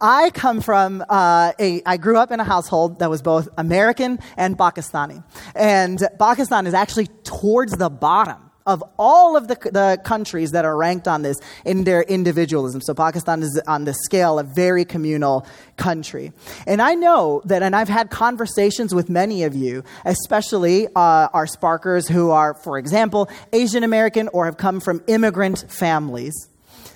I 0.00 0.30
come 0.30 0.60
from 0.60 1.04
uh, 1.08 1.52
a. 1.58 1.82
I 1.86 1.96
grew 1.96 2.18
up 2.18 2.32
in 2.32 2.40
a 2.40 2.44
household 2.44 2.98
that 2.98 3.08
was 3.08 3.22
both 3.22 3.48
American 3.56 4.18
and 4.36 4.58
Pakistani, 4.58 5.22
and 5.54 6.02
Pakistan 6.18 6.66
is 6.66 6.74
actually 6.74 7.06
towards 7.22 7.72
the 7.72 7.88
bottom 7.88 8.51
of 8.66 8.82
all 8.98 9.36
of 9.36 9.48
the, 9.48 9.54
the 9.54 10.00
countries 10.04 10.52
that 10.52 10.64
are 10.64 10.76
ranked 10.76 11.08
on 11.08 11.22
this 11.22 11.38
in 11.64 11.84
their 11.84 12.02
individualism. 12.02 12.80
So 12.80 12.94
Pakistan 12.94 13.42
is 13.42 13.60
on 13.66 13.84
the 13.84 13.94
scale 13.94 14.38
a 14.38 14.44
very 14.44 14.84
communal 14.84 15.46
country. 15.76 16.32
And 16.66 16.80
I 16.80 16.94
know 16.94 17.42
that, 17.44 17.62
and 17.62 17.74
I've 17.74 17.88
had 17.88 18.10
conversations 18.10 18.94
with 18.94 19.08
many 19.08 19.44
of 19.44 19.54
you, 19.54 19.84
especially 20.04 20.86
uh, 20.88 21.28
our 21.32 21.46
sparkers 21.46 22.08
who 22.08 22.30
are, 22.30 22.54
for 22.54 22.78
example, 22.78 23.28
Asian 23.52 23.84
American 23.84 24.28
or 24.32 24.44
have 24.46 24.56
come 24.56 24.80
from 24.80 25.02
immigrant 25.06 25.64
families. 25.68 26.48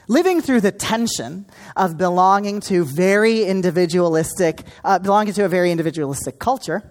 Living 0.09 0.41
through 0.41 0.61
the 0.61 0.71
tension 0.71 1.47
of 1.77 1.99
belonging 1.99 2.61
to 2.61 2.85
very 2.85 3.43
individualistic, 3.45 4.63
uh, 4.85 5.01
belonging 5.01 5.35
to 5.35 5.45
a 5.45 5.49
very 5.49 5.73
individualistic 5.73 6.39
culture, 6.39 6.89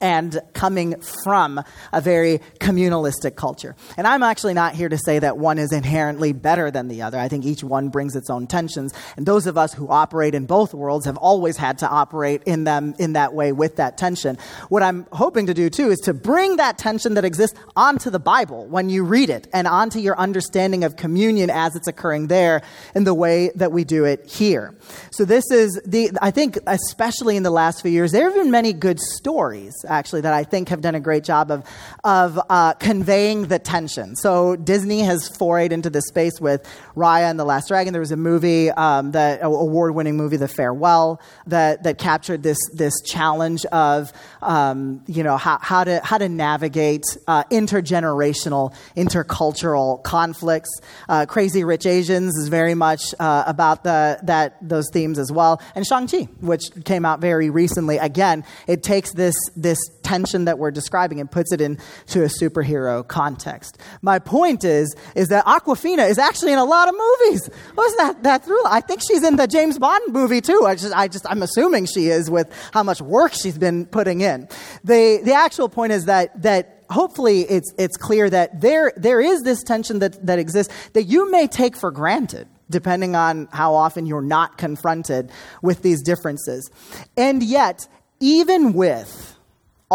and 0.00 0.40
coming 0.52 1.00
from 1.00 1.62
a 1.92 2.00
very 2.00 2.40
communalistic 2.60 3.36
culture. 3.36 3.76
And 3.96 4.06
I'm 4.06 4.22
actually 4.22 4.54
not 4.54 4.74
here 4.74 4.88
to 4.88 4.98
say 4.98 5.18
that 5.18 5.38
one 5.38 5.58
is 5.58 5.72
inherently 5.72 6.32
better 6.32 6.70
than 6.70 6.88
the 6.88 7.02
other. 7.02 7.18
I 7.18 7.28
think 7.28 7.44
each 7.44 7.62
one 7.62 7.88
brings 7.88 8.16
its 8.16 8.30
own 8.30 8.46
tensions. 8.46 8.92
And 9.16 9.26
those 9.26 9.46
of 9.46 9.56
us 9.56 9.72
who 9.72 9.88
operate 9.88 10.34
in 10.34 10.46
both 10.46 10.74
worlds 10.74 11.06
have 11.06 11.16
always 11.16 11.56
had 11.56 11.78
to 11.78 11.88
operate 11.88 12.42
in 12.44 12.64
them 12.64 12.94
in 12.98 13.14
that 13.14 13.34
way 13.34 13.52
with 13.52 13.76
that 13.76 13.96
tension. 13.96 14.36
What 14.68 14.82
I'm 14.82 15.06
hoping 15.12 15.46
to 15.46 15.54
do 15.54 15.70
too 15.70 15.90
is 15.90 16.00
to 16.00 16.14
bring 16.14 16.56
that 16.56 16.78
tension 16.78 17.14
that 17.14 17.24
exists 17.24 17.58
onto 17.76 18.10
the 18.10 18.18
Bible 18.18 18.66
when 18.66 18.88
you 18.88 19.04
read 19.04 19.30
it 19.30 19.46
and 19.52 19.66
onto 19.66 19.98
your 19.98 20.18
understanding 20.18 20.84
of 20.84 20.96
communion 20.96 21.50
as 21.50 21.76
it's 21.76 21.88
occurring 21.88 22.26
there 22.28 22.62
in 22.94 23.04
the 23.04 23.14
way 23.14 23.50
that 23.54 23.72
we 23.72 23.84
do 23.84 24.04
it 24.04 24.26
here. 24.26 24.74
So 25.10 25.24
this 25.24 25.44
is 25.50 25.80
the, 25.84 26.10
I 26.20 26.30
think 26.30 26.58
especially 26.66 27.36
in 27.36 27.42
the 27.42 27.50
last 27.50 27.82
few 27.82 27.90
years, 27.90 28.12
there 28.12 28.24
have 28.24 28.34
been 28.34 28.50
many 28.50 28.72
good 28.72 28.98
stories 29.00 29.74
actually, 29.88 30.22
that 30.22 30.34
I 30.34 30.44
think 30.44 30.68
have 30.68 30.80
done 30.80 30.94
a 30.94 31.00
great 31.00 31.24
job 31.24 31.50
of, 31.50 31.64
of 32.02 32.38
uh, 32.48 32.74
conveying 32.74 33.48
the 33.48 33.58
tension. 33.58 34.16
So 34.16 34.56
Disney 34.56 35.00
has 35.00 35.28
forayed 35.28 35.72
into 35.72 35.90
this 35.90 36.04
space 36.08 36.40
with 36.40 36.66
Raya 36.96 37.30
and 37.30 37.38
the 37.38 37.44
Last 37.44 37.68
Dragon. 37.68 37.92
There 37.92 38.00
was 38.00 38.12
a 38.12 38.16
movie, 38.16 38.70
um, 38.70 39.12
the 39.12 39.38
award-winning 39.42 40.16
movie, 40.16 40.36
The 40.36 40.48
Farewell, 40.48 41.20
that, 41.46 41.82
that 41.84 41.98
captured 41.98 42.42
this, 42.42 42.58
this 42.72 42.94
challenge 43.04 43.64
of, 43.66 44.12
um, 44.42 45.02
you 45.06 45.22
know, 45.22 45.36
how, 45.36 45.58
how, 45.60 45.84
to, 45.84 46.00
how 46.04 46.18
to 46.18 46.28
navigate 46.28 47.04
uh, 47.26 47.44
intergenerational, 47.44 48.74
intercultural 48.96 50.02
conflicts. 50.02 50.70
Uh, 51.08 51.26
Crazy 51.26 51.64
Rich 51.64 51.86
Asians 51.86 52.36
is 52.36 52.48
very 52.48 52.74
much 52.74 53.14
uh, 53.18 53.44
about 53.46 53.84
the, 53.84 54.18
that, 54.22 54.56
those 54.60 54.88
themes 54.92 55.18
as 55.18 55.30
well. 55.32 55.60
And 55.74 55.86
Shang-Chi, 55.86 56.28
which 56.40 56.70
came 56.84 57.04
out 57.04 57.20
very 57.20 57.50
recently. 57.50 57.98
Again, 57.98 58.44
it 58.66 58.82
takes 58.82 59.12
this, 59.12 59.34
this 59.56 59.73
tension 60.02 60.44
that 60.44 60.58
we're 60.58 60.70
describing 60.70 61.20
and 61.20 61.30
puts 61.30 61.52
it 61.52 61.60
into 61.60 62.22
a 62.22 62.28
superhero 62.28 63.06
context. 63.06 63.78
My 64.02 64.18
point 64.18 64.64
is, 64.64 64.94
is 65.14 65.28
that 65.28 65.44
Awkwafina 65.44 66.08
is 66.08 66.18
actually 66.18 66.52
in 66.52 66.58
a 66.58 66.64
lot 66.64 66.88
of 66.88 66.94
movies. 66.94 67.48
What's 67.74 67.96
that, 67.96 68.22
that 68.22 68.44
through? 68.44 68.64
I 68.66 68.80
think 68.80 69.00
she's 69.00 69.22
in 69.22 69.36
the 69.36 69.46
James 69.46 69.78
Bond 69.78 70.12
movie 70.12 70.40
too. 70.40 70.64
I 70.66 70.74
just, 70.74 70.94
I 70.94 71.08
just, 71.08 71.26
I'm 71.28 71.42
assuming 71.42 71.86
she 71.86 72.08
is 72.08 72.30
with 72.30 72.52
how 72.72 72.82
much 72.82 73.00
work 73.00 73.32
she's 73.32 73.58
been 73.58 73.86
putting 73.86 74.20
in. 74.20 74.48
The, 74.82 75.20
the 75.24 75.34
actual 75.34 75.68
point 75.68 75.92
is 75.92 76.06
that, 76.06 76.42
that 76.42 76.84
hopefully 76.90 77.42
it's, 77.42 77.72
it's 77.78 77.96
clear 77.96 78.28
that 78.30 78.60
there, 78.60 78.92
there 78.96 79.20
is 79.20 79.42
this 79.42 79.62
tension 79.62 80.00
that, 80.00 80.24
that 80.26 80.38
exists 80.38 80.72
that 80.92 81.04
you 81.04 81.30
may 81.30 81.46
take 81.46 81.76
for 81.76 81.90
granted 81.90 82.48
depending 82.70 83.14
on 83.14 83.48
how 83.52 83.74
often 83.74 84.06
you're 84.06 84.22
not 84.22 84.56
confronted 84.56 85.30
with 85.62 85.82
these 85.82 86.02
differences. 86.02 86.70
And 87.16 87.42
yet, 87.42 87.86
even 88.20 88.72
with 88.72 89.33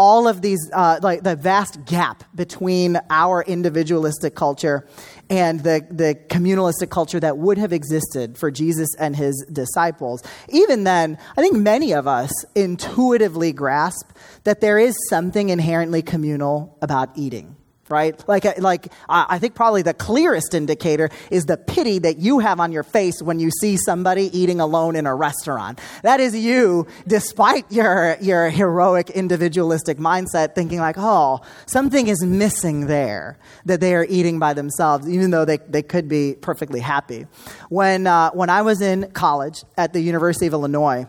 all 0.00 0.26
of 0.26 0.40
these, 0.40 0.70
uh, 0.72 0.98
like 1.02 1.22
the 1.22 1.36
vast 1.36 1.84
gap 1.84 2.24
between 2.34 2.98
our 3.10 3.42
individualistic 3.42 4.34
culture 4.34 4.88
and 5.28 5.60
the, 5.60 5.86
the 5.90 6.14
communalistic 6.30 6.88
culture 6.88 7.20
that 7.20 7.36
would 7.36 7.58
have 7.58 7.74
existed 7.74 8.38
for 8.38 8.50
Jesus 8.50 8.88
and 8.98 9.14
his 9.14 9.44
disciples. 9.52 10.22
Even 10.48 10.84
then, 10.84 11.18
I 11.36 11.42
think 11.42 11.54
many 11.54 11.92
of 11.92 12.06
us 12.06 12.32
intuitively 12.54 13.52
grasp 13.52 14.10
that 14.44 14.62
there 14.62 14.78
is 14.78 14.96
something 15.10 15.50
inherently 15.50 16.00
communal 16.00 16.78
about 16.80 17.10
eating 17.14 17.56
right? 17.90 18.22
Like, 18.28 18.44
uh, 18.44 18.54
like 18.58 18.92
I 19.08 19.38
think 19.38 19.54
probably 19.54 19.82
the 19.82 19.94
clearest 19.94 20.54
indicator 20.54 21.10
is 21.30 21.46
the 21.46 21.56
pity 21.56 21.98
that 22.00 22.18
you 22.18 22.38
have 22.38 22.60
on 22.60 22.72
your 22.72 22.82
face 22.82 23.20
when 23.22 23.40
you 23.40 23.50
see 23.50 23.76
somebody 23.76 24.36
eating 24.36 24.60
alone 24.60 24.96
in 24.96 25.06
a 25.06 25.14
restaurant. 25.14 25.80
That 26.02 26.20
is 26.20 26.36
you, 26.36 26.86
despite 27.06 27.70
your, 27.70 28.16
your 28.20 28.48
heroic 28.50 29.10
individualistic 29.10 29.98
mindset, 29.98 30.54
thinking 30.54 30.78
like, 30.78 30.96
oh, 30.98 31.40
something 31.66 32.06
is 32.06 32.24
missing 32.24 32.86
there 32.86 33.38
that 33.64 33.80
they 33.80 33.94
are 33.94 34.06
eating 34.08 34.38
by 34.38 34.54
themselves, 34.54 35.08
even 35.08 35.30
though 35.30 35.44
they, 35.44 35.58
they 35.68 35.82
could 35.82 36.08
be 36.08 36.36
perfectly 36.40 36.80
happy. 36.80 37.26
When, 37.68 38.06
uh, 38.06 38.30
when 38.30 38.50
I 38.50 38.62
was 38.62 38.80
in 38.80 39.10
college 39.12 39.64
at 39.76 39.92
the 39.92 40.00
University 40.00 40.46
of 40.46 40.52
Illinois, 40.52 41.06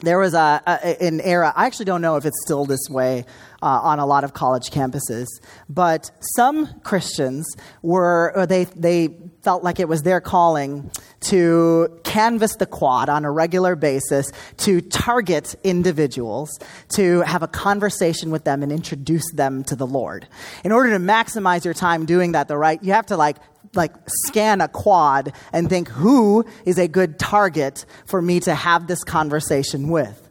there 0.00 0.18
was 0.18 0.34
a, 0.34 0.62
a, 0.66 1.02
an 1.02 1.20
era, 1.20 1.52
I 1.54 1.66
actually 1.66 1.86
don't 1.86 2.02
know 2.02 2.16
if 2.16 2.26
it's 2.26 2.40
still 2.44 2.64
this 2.66 2.88
way 2.90 3.24
uh, 3.64 3.80
on 3.82 3.98
a 3.98 4.04
lot 4.04 4.24
of 4.24 4.34
college 4.34 4.70
campuses, 4.70 5.26
but 5.70 6.10
some 6.36 6.68
Christians 6.80 7.46
were, 7.80 8.44
they, 8.46 8.64
they 8.64 9.08
felt 9.42 9.64
like 9.64 9.80
it 9.80 9.88
was 9.88 10.02
their 10.02 10.20
calling 10.20 10.90
to 11.20 12.00
canvass 12.04 12.56
the 12.56 12.66
quad 12.66 13.08
on 13.08 13.24
a 13.24 13.30
regular 13.30 13.74
basis, 13.74 14.30
to 14.58 14.82
target 14.82 15.54
individuals, 15.64 16.50
to 16.90 17.22
have 17.22 17.42
a 17.42 17.48
conversation 17.48 18.30
with 18.30 18.44
them 18.44 18.62
and 18.62 18.70
introduce 18.70 19.32
them 19.32 19.64
to 19.64 19.74
the 19.74 19.86
Lord. 19.86 20.28
In 20.62 20.70
order 20.70 20.90
to 20.90 20.98
maximize 20.98 21.64
your 21.64 21.74
time 21.74 22.04
doing 22.04 22.32
that 22.32 22.48
the 22.48 22.58
right, 22.58 22.82
you 22.84 22.92
have 22.92 23.06
to 23.06 23.16
like 23.16 23.38
like 23.74 23.92
scan 24.06 24.60
a 24.60 24.68
quad 24.68 25.32
and 25.52 25.68
think 25.68 25.88
who 25.88 26.44
is 26.64 26.78
a 26.78 26.86
good 26.86 27.18
target 27.18 27.86
for 28.06 28.22
me 28.22 28.38
to 28.38 28.54
have 28.54 28.86
this 28.86 29.02
conversation 29.02 29.88
with. 29.88 30.23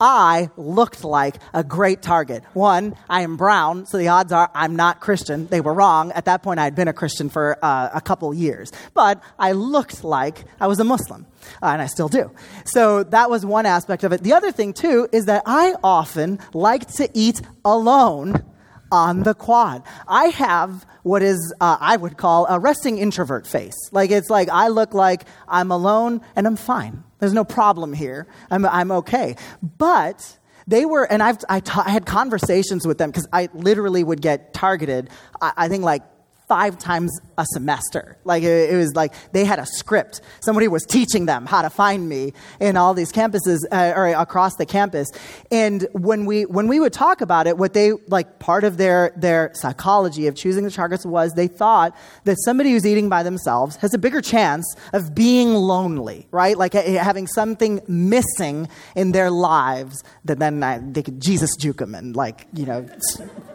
I 0.00 0.50
looked 0.56 1.02
like 1.02 1.36
a 1.52 1.64
great 1.64 2.02
target. 2.02 2.44
One, 2.52 2.96
I 3.08 3.22
am 3.22 3.36
brown, 3.36 3.86
so 3.86 3.98
the 3.98 4.08
odds 4.08 4.32
are 4.32 4.48
I'm 4.54 4.76
not 4.76 5.00
Christian. 5.00 5.48
They 5.48 5.60
were 5.60 5.74
wrong. 5.74 6.12
At 6.12 6.26
that 6.26 6.42
point, 6.42 6.60
I 6.60 6.64
had 6.64 6.76
been 6.76 6.86
a 6.86 6.92
Christian 6.92 7.28
for 7.28 7.58
uh, 7.64 7.90
a 7.92 8.00
couple 8.00 8.32
years. 8.32 8.70
But 8.94 9.20
I 9.38 9.52
looked 9.52 10.04
like 10.04 10.44
I 10.60 10.68
was 10.68 10.78
a 10.78 10.84
Muslim, 10.84 11.26
uh, 11.62 11.66
and 11.66 11.82
I 11.82 11.86
still 11.86 12.08
do. 12.08 12.30
So 12.64 13.02
that 13.04 13.28
was 13.28 13.44
one 13.44 13.66
aspect 13.66 14.04
of 14.04 14.12
it. 14.12 14.22
The 14.22 14.34
other 14.34 14.52
thing, 14.52 14.72
too, 14.72 15.08
is 15.12 15.24
that 15.26 15.42
I 15.46 15.74
often 15.82 16.38
like 16.52 16.86
to 16.94 17.08
eat 17.12 17.40
alone 17.64 18.44
on 18.90 19.22
the 19.22 19.34
quad. 19.34 19.82
I 20.06 20.26
have 20.26 20.86
what 21.02 21.22
is, 21.22 21.54
uh, 21.60 21.76
I 21.80 21.96
would 21.96 22.16
call 22.16 22.46
a 22.48 22.58
resting 22.58 22.98
introvert 22.98 23.46
face. 23.46 23.76
Like, 23.92 24.10
it's 24.10 24.30
like 24.30 24.48
I 24.48 24.68
look 24.68 24.94
like 24.94 25.24
I'm 25.46 25.70
alone 25.70 26.20
and 26.36 26.46
I'm 26.46 26.56
fine. 26.56 27.04
There's 27.18 27.32
no 27.32 27.44
problem 27.44 27.92
here. 27.92 28.26
I'm, 28.50 28.64
I'm 28.66 28.90
okay. 28.92 29.36
But 29.62 30.38
they 30.66 30.84
were, 30.84 31.10
and 31.10 31.22
I've, 31.22 31.38
I, 31.48 31.60
ta- 31.60 31.84
I 31.86 31.90
had 31.90 32.06
conversations 32.06 32.86
with 32.86 32.98
them 32.98 33.10
because 33.10 33.26
I 33.32 33.48
literally 33.54 34.04
would 34.04 34.20
get 34.20 34.52
targeted, 34.52 35.10
I, 35.40 35.52
I 35.56 35.68
think 35.68 35.82
like 35.82 36.02
five 36.48 36.78
times 36.78 37.20
a 37.36 37.44
semester. 37.46 38.16
Like 38.24 38.42
it, 38.42 38.70
it, 38.70 38.76
was 38.76 38.94
like 38.96 39.14
they 39.32 39.44
had 39.44 39.58
a 39.58 39.66
script. 39.66 40.20
Somebody 40.40 40.66
was 40.66 40.84
teaching 40.84 41.26
them 41.26 41.46
how 41.46 41.62
to 41.62 41.70
find 41.70 42.08
me 42.08 42.32
in 42.58 42.76
all 42.76 42.94
these 42.94 43.12
campuses 43.12 43.58
uh, 43.70 43.92
or 43.94 44.08
across 44.08 44.56
the 44.56 44.66
campus. 44.66 45.08
And 45.50 45.86
when 45.92 46.26
we 46.26 46.46
when 46.46 46.66
we 46.66 46.80
would 46.80 46.92
talk 46.92 47.20
about 47.20 47.46
it, 47.46 47.58
what 47.58 47.74
they 47.74 47.92
like 48.08 48.38
part 48.38 48.64
of 48.64 48.78
their 48.78 49.12
their 49.16 49.52
psychology 49.54 50.26
of 50.26 50.34
choosing 50.34 50.64
the 50.64 50.70
targets 50.70 51.04
was 51.06 51.34
they 51.34 51.48
thought 51.48 51.96
that 52.24 52.36
somebody 52.44 52.72
who's 52.72 52.86
eating 52.86 53.08
by 53.08 53.22
themselves 53.22 53.76
has 53.76 53.94
a 53.94 53.98
bigger 53.98 54.20
chance 54.20 54.66
of 54.92 55.14
being 55.14 55.54
lonely, 55.54 56.26
right? 56.30 56.56
Like 56.56 56.72
having 56.72 57.26
something 57.26 57.80
missing 57.86 58.68
in 58.96 59.12
their 59.12 59.30
lives 59.30 60.02
that 60.24 60.38
then 60.38 60.62
uh, 60.62 60.80
they 60.82 61.02
could 61.02 61.20
Jesus 61.20 61.54
juke 61.56 61.78
them 61.78 61.94
and 61.94 62.16
like 62.16 62.46
you 62.54 62.66
know 62.66 62.86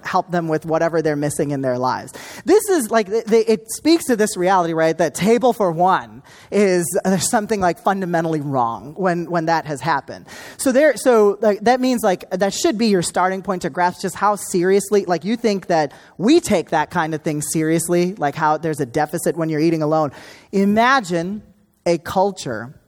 help 0.04 0.32
them 0.32 0.48
with 0.48 0.66
whatever 0.66 1.02
they're 1.02 1.16
missing 1.16 1.52
in 1.52 1.62
their 1.62 1.78
lives. 1.78 2.14
This 2.46 2.64
is 2.70 2.83
like, 2.90 3.08
it 3.10 3.72
speaks 3.72 4.06
to 4.06 4.16
this 4.16 4.36
reality, 4.38 4.74
right? 4.74 4.98
That 4.98 5.16
table 5.16 5.54
for 5.54 5.72
one 5.72 6.24
is, 6.52 6.86
uh, 7.04 7.10
there's 7.10 7.30
something 7.30 7.60
like 7.60 7.80
fundamentally 7.80 8.42
wrong 8.42 8.94
when, 8.96 9.30
when 9.30 9.46
that 9.46 9.66
has 9.66 9.82
happened. 9.82 10.28
So 10.58 10.72
there, 10.72 10.96
so 10.98 11.38
like, 11.42 11.62
that 11.62 11.80
means 11.80 12.04
like, 12.04 12.30
that 12.32 12.54
should 12.54 12.78
be 12.78 12.88
your 12.88 13.02
starting 13.02 13.42
point 13.42 13.64
to 13.64 13.70
grasp 13.70 14.02
just 14.02 14.16
how 14.16 14.36
seriously, 14.36 15.06
like 15.06 15.24
you 15.24 15.36
think 15.36 15.68
that 15.68 15.94
we 16.18 16.40
take 16.40 16.70
that 16.70 16.92
kind 16.92 17.14
of 17.14 17.22
thing 17.22 17.42
seriously, 17.42 18.16
like 18.16 18.36
how 18.36 18.58
there's 18.58 18.80
a 18.80 18.86
deficit 18.86 19.36
when 19.36 19.50
you're 19.50 19.60
eating 19.60 19.82
alone. 19.82 20.12
Imagine 20.52 21.44
a 21.86 21.98
culture 21.98 22.80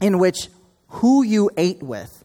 in 0.00 0.18
which 0.18 0.48
who 0.88 1.22
you 1.22 1.50
ate 1.56 1.82
with 1.82 2.24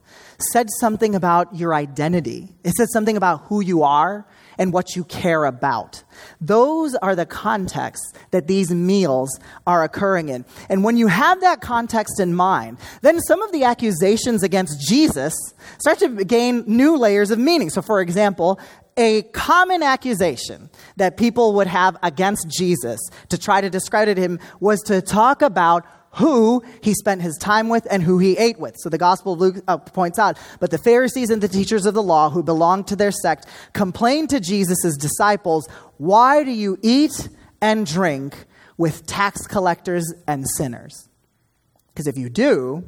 said 0.52 0.68
something 0.80 1.16
about 1.16 1.56
your 1.56 1.74
identity. 1.74 2.50
It 2.63 2.74
said 2.74 2.90
something 2.90 3.18
about 3.18 3.44
who 3.46 3.62
you 3.62 3.84
are 3.84 4.28
and 4.58 4.74
what 4.74 4.96
you 4.96 5.04
care 5.04 5.46
about. 5.46 6.04
Those 6.41 6.96
are 6.96 7.15
the 7.15 7.26
contexts 7.26 8.13
that 8.32 8.48
these 8.48 8.72
meals 8.72 9.39
are 9.65 9.84
occurring 9.84 10.30
in. 10.30 10.46
And 10.70 10.84
when 10.84 10.98
you 10.98 11.08
have 11.08 11.41
that 11.41 11.62
context 11.62 12.20
in 12.20 12.34
mind, 12.34 12.78
then 13.02 13.20
some 13.22 13.41
of 13.41 13.52
the 13.52 13.63
accusations 13.63 14.43
against 14.43 14.80
Jesus 14.88 15.34
start 15.78 16.00
to 16.00 16.24
gain 16.26 16.63
new 16.67 16.98
layers 16.98 17.32
of 17.32 17.39
meaning. 17.39 17.70
So, 17.70 17.82
for 17.82 18.02
example, 18.02 18.60
a 18.98 19.22
common 19.22 19.84
accusation 19.84 20.70
that 20.96 21.17
people 21.17 21.54
would 21.54 21.67
have 21.67 21.98
against 22.02 22.48
Jesus 22.50 23.00
to 23.30 23.38
try 23.38 23.62
to 23.62 23.70
discredit 23.70 24.17
him 24.17 24.39
was 24.60 24.82
to 24.84 25.02
talk 25.02 25.41
about 25.43 25.86
who 26.17 26.63
he 26.82 26.93
spent 26.93 27.21
his 27.21 27.38
time 27.38 27.69
with 27.69 27.88
and 27.89 28.03
who 28.03 28.19
he 28.19 28.38
ate 28.38 28.60
with. 28.60 28.75
So 28.77 28.89
the 28.89 28.97
Gospel 28.97 29.34
of 29.34 29.39
Luke 29.39 29.63
uh, 29.67 29.77
points 29.77 30.19
out, 30.19 30.38
but 30.60 30.71
the 30.71 30.77
Pharisees 30.77 31.30
and 31.30 31.41
the 31.41 31.47
teachers 31.47 31.86
of 31.86 31.93
the 31.93 32.03
law 32.03 32.30
who 32.30 32.43
belonged 32.43 32.88
to 32.88 32.95
their 32.95 33.12
sect 33.12 33.45
complained 33.73 34.30
to 34.32 34.39
Jesus' 34.39 34.97
disciples, 34.97 35.67
Why 35.97 36.43
do 36.43 36.51
you 36.51 36.77
eat 36.82 37.30
and 37.62 37.86
drink 37.86 38.45
with 38.77 39.06
tax 39.06 39.47
collectors 39.47 40.13
and 40.27 40.47
sinners? 40.49 41.10
Because 41.89 42.08
if 42.08 42.17
you 42.17 42.30
do, 42.30 42.88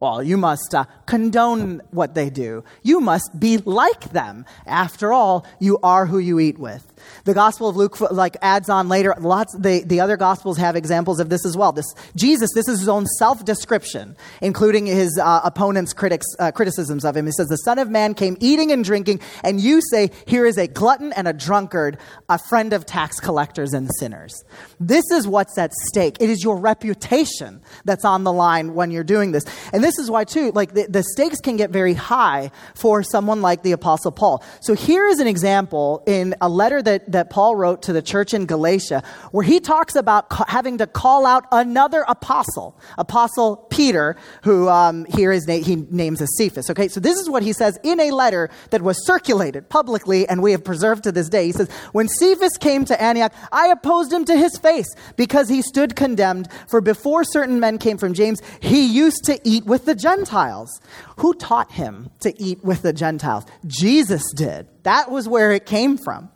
well, 0.00 0.22
you 0.22 0.36
must 0.36 0.74
uh, 0.74 0.84
condone 1.06 1.82
what 1.90 2.14
they 2.14 2.30
do. 2.30 2.62
You 2.82 3.00
must 3.00 3.38
be 3.38 3.58
like 3.58 4.10
them. 4.10 4.44
After 4.64 5.12
all, 5.12 5.44
you 5.58 5.78
are 5.82 6.06
who 6.06 6.18
you 6.18 6.38
eat 6.38 6.58
with. 6.58 6.92
The 7.24 7.34
Gospel 7.34 7.68
of 7.68 7.76
Luke 7.76 8.00
like 8.10 8.36
adds 8.42 8.68
on 8.68 8.88
later. 8.88 9.14
Lots 9.18 9.56
the, 9.56 9.82
the 9.84 10.00
other 10.00 10.16
Gospels 10.16 10.56
have 10.58 10.76
examples 10.76 11.20
of 11.20 11.28
this 11.28 11.44
as 11.44 11.56
well. 11.56 11.72
This 11.72 11.86
Jesus, 12.16 12.50
this 12.54 12.68
is 12.68 12.80
his 12.80 12.88
own 12.88 13.06
self 13.06 13.44
description, 13.44 14.16
including 14.40 14.86
his 14.86 15.18
uh, 15.22 15.40
opponents' 15.44 15.92
critics 15.92 16.26
uh, 16.38 16.52
criticisms 16.52 17.04
of 17.04 17.16
him. 17.16 17.26
He 17.26 17.32
says, 17.32 17.48
"The 17.48 17.56
Son 17.56 17.78
of 17.78 17.90
Man 17.90 18.14
came 18.14 18.36
eating 18.40 18.72
and 18.72 18.84
drinking, 18.84 19.20
and 19.44 19.60
you 19.60 19.80
say, 19.90 20.10
here 20.26 20.46
is 20.46 20.58
a 20.58 20.66
glutton 20.66 21.12
and 21.12 21.28
a 21.28 21.32
drunkard, 21.32 21.98
a 22.28 22.38
friend 22.38 22.72
of 22.72 22.86
tax 22.86 23.20
collectors 23.20 23.72
and 23.72 23.88
sinners." 23.98 24.44
This 24.80 25.04
is 25.12 25.26
what's 25.26 25.56
at 25.58 25.72
stake. 25.88 26.16
It 26.20 26.30
is 26.30 26.42
your 26.42 26.56
reputation 26.56 27.60
that's 27.84 28.04
on 28.04 28.24
the 28.24 28.32
line 28.32 28.74
when 28.74 28.90
you're 28.90 29.04
doing 29.04 29.32
this, 29.32 29.44
and 29.72 29.82
this 29.82 29.98
is 29.98 30.10
why 30.10 30.24
too. 30.24 30.52
Like 30.52 30.74
the, 30.74 30.86
the 30.88 31.02
stakes 31.02 31.40
can 31.40 31.56
get 31.56 31.70
very 31.70 31.94
high 31.94 32.50
for 32.74 33.02
someone 33.02 33.42
like 33.42 33.62
the 33.62 33.72
Apostle 33.72 34.12
Paul. 34.12 34.42
So 34.60 34.74
here 34.74 35.06
is 35.06 35.20
an 35.20 35.26
example 35.26 36.02
in 36.06 36.34
a 36.40 36.48
letter 36.48 36.82
that, 36.82 36.97
that 37.08 37.30
Paul 37.30 37.56
wrote 37.56 37.82
to 37.82 37.92
the 37.92 38.02
church 38.02 38.34
in 38.34 38.46
Galatia 38.46 39.02
where 39.32 39.44
he 39.44 39.60
talks 39.60 39.94
about 39.94 40.28
ca- 40.30 40.44
having 40.48 40.78
to 40.78 40.86
call 40.86 41.26
out 41.26 41.46
another 41.52 42.04
apostle, 42.08 42.78
Apostle 42.96 43.56
Peter, 43.70 44.16
who 44.42 44.68
um, 44.68 45.04
here 45.06 45.32
is 45.32 45.46
na- 45.46 45.62
he 45.62 45.76
names 45.76 46.20
as 46.20 46.28
Cephas. 46.36 46.70
Okay, 46.70 46.88
so 46.88 47.00
this 47.00 47.18
is 47.18 47.30
what 47.30 47.42
he 47.42 47.52
says 47.52 47.78
in 47.82 48.00
a 48.00 48.10
letter 48.10 48.50
that 48.70 48.82
was 48.82 49.04
circulated 49.06 49.68
publicly 49.68 50.28
and 50.28 50.42
we 50.42 50.52
have 50.52 50.64
preserved 50.64 51.04
to 51.04 51.12
this 51.12 51.28
day. 51.28 51.46
He 51.46 51.52
says, 51.52 51.70
When 51.92 52.08
Cephas 52.08 52.56
came 52.58 52.84
to 52.86 53.00
Antioch, 53.00 53.32
I 53.52 53.68
opposed 53.68 54.12
him 54.12 54.24
to 54.26 54.36
his 54.36 54.56
face 54.58 54.88
because 55.16 55.48
he 55.48 55.62
stood 55.62 55.96
condemned, 55.96 56.48
for 56.68 56.80
before 56.80 57.24
certain 57.24 57.60
men 57.60 57.78
came 57.78 57.98
from 57.98 58.14
James, 58.14 58.40
he 58.60 58.86
used 58.86 59.24
to 59.24 59.40
eat 59.44 59.64
with 59.64 59.84
the 59.84 59.94
Gentiles. 59.94 60.80
Who 61.18 61.34
taught 61.34 61.72
him 61.72 62.10
to 62.20 62.32
eat 62.40 62.62
with 62.64 62.82
the 62.82 62.92
Gentiles? 62.92 63.44
Jesus 63.66 64.22
did. 64.34 64.68
That 64.84 65.10
was 65.10 65.28
where 65.28 65.52
it 65.52 65.66
came 65.66 65.96
from. 65.98 66.30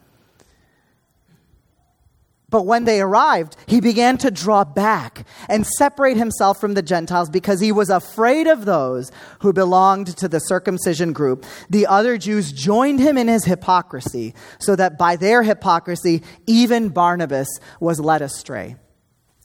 But 2.53 2.67
when 2.67 2.85
they 2.85 3.01
arrived, 3.01 3.57
he 3.67 3.81
began 3.81 4.19
to 4.19 4.31
draw 4.31 4.63
back 4.63 5.27
and 5.49 5.67
separate 5.67 6.19
himself 6.19 6.61
from 6.61 6.75
the 6.75 6.83
Gentiles 6.83 7.31
because 7.31 7.61
he 7.61 7.73
was 7.73 7.89
afraid 7.89 8.47
of 8.47 8.67
those 8.67 9.11
who 9.41 9.55
belonged 9.55 10.09
to 10.19 10.29
the 10.29 10.39
circumcision 10.39 11.15
group. 11.15 11.47
The 11.71 11.87
other 11.87 12.19
Jews 12.19 12.53
joined 12.53 13.01
him 13.01 13.17
in 13.17 13.27
his 13.27 13.47
hypocrisy, 13.47 14.35
so 14.59 14.77
that 14.77 14.99
by 14.99 15.17
their 15.17 15.43
hypocrisy, 15.43 16.23
even 16.47 16.91
Barnabas 16.91 17.49
was 17.81 17.99
led 17.99 18.21
astray. 18.21 18.77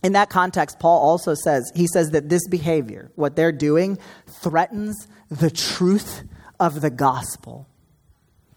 In 0.04 0.12
that 0.12 0.30
context, 0.30 0.78
Paul 0.78 1.00
also 1.00 1.34
says, 1.34 1.72
he 1.74 1.88
says 1.88 2.10
that 2.10 2.28
this 2.28 2.46
behavior, 2.50 3.10
what 3.15 3.38
they're 3.38 3.54
doing, 3.54 3.98
threatens 4.43 5.08
the 5.30 5.50
truth 5.50 6.24
of 6.60 6.82
the 6.82 6.91
gospel. 6.91 7.70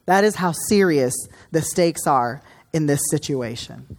That 0.06 0.24
is 0.24 0.34
how 0.34 0.50
serious 0.50 1.14
the 1.52 1.62
stakes 1.62 2.08
are 2.08 2.42
in 2.72 2.86
this 2.86 3.00
situation. 3.10 3.96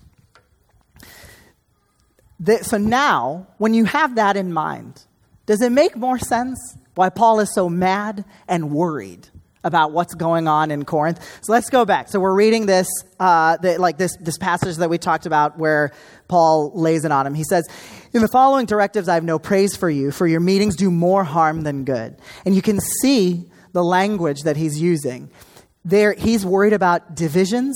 So 2.61 2.77
now, 2.77 3.47
when 3.57 3.73
you 3.73 3.85
have 3.85 4.15
that 4.15 4.35
in 4.35 4.51
mind, 4.51 5.03
does 5.45 5.61
it 5.61 5.71
make 5.71 5.95
more 5.95 6.17
sense 6.17 6.57
why 6.95 7.09
Paul 7.09 7.39
is 7.39 7.53
so 7.53 7.69
mad 7.69 8.25
and 8.47 8.71
worried 8.71 9.27
about 9.63 9.91
what's 9.91 10.15
going 10.15 10.47
on 10.47 10.71
in 10.71 10.85
Corinth? 10.85 11.23
So 11.43 11.51
let's 11.51 11.69
go 11.69 11.85
back. 11.85 12.09
So 12.09 12.19
we're 12.19 12.35
reading 12.35 12.65
this, 12.65 12.87
uh, 13.19 13.57
the, 13.57 13.77
like 13.79 13.97
this, 13.97 14.15
this 14.17 14.37
passage 14.37 14.77
that 14.77 14.89
we 14.89 14.97
talked 14.97 15.25
about 15.25 15.57
where 15.57 15.91
Paul 16.27 16.71
lays 16.73 17.05
it 17.05 17.11
on 17.11 17.27
him. 17.27 17.33
He 17.33 17.43
says, 17.43 17.67
In 18.13 18.21
the 18.21 18.27
following 18.27 18.65
directives, 18.65 19.07
I 19.07 19.15
have 19.15 19.23
no 19.23 19.37
praise 19.37 19.75
for 19.75 19.89
you, 19.89 20.11
for 20.11 20.25
your 20.25 20.39
meetings 20.39 20.75
do 20.75 20.89
more 20.89 21.23
harm 21.23 21.61
than 21.61 21.83
good. 21.83 22.17
And 22.45 22.55
you 22.55 22.61
can 22.61 22.79
see 22.79 23.49
the 23.73 23.83
language 23.83 24.43
that 24.43 24.57
he's 24.57 24.81
using. 24.81 25.29
There, 25.85 26.13
he's 26.13 26.45
worried 26.45 26.73
about 26.73 27.15
divisions. 27.15 27.75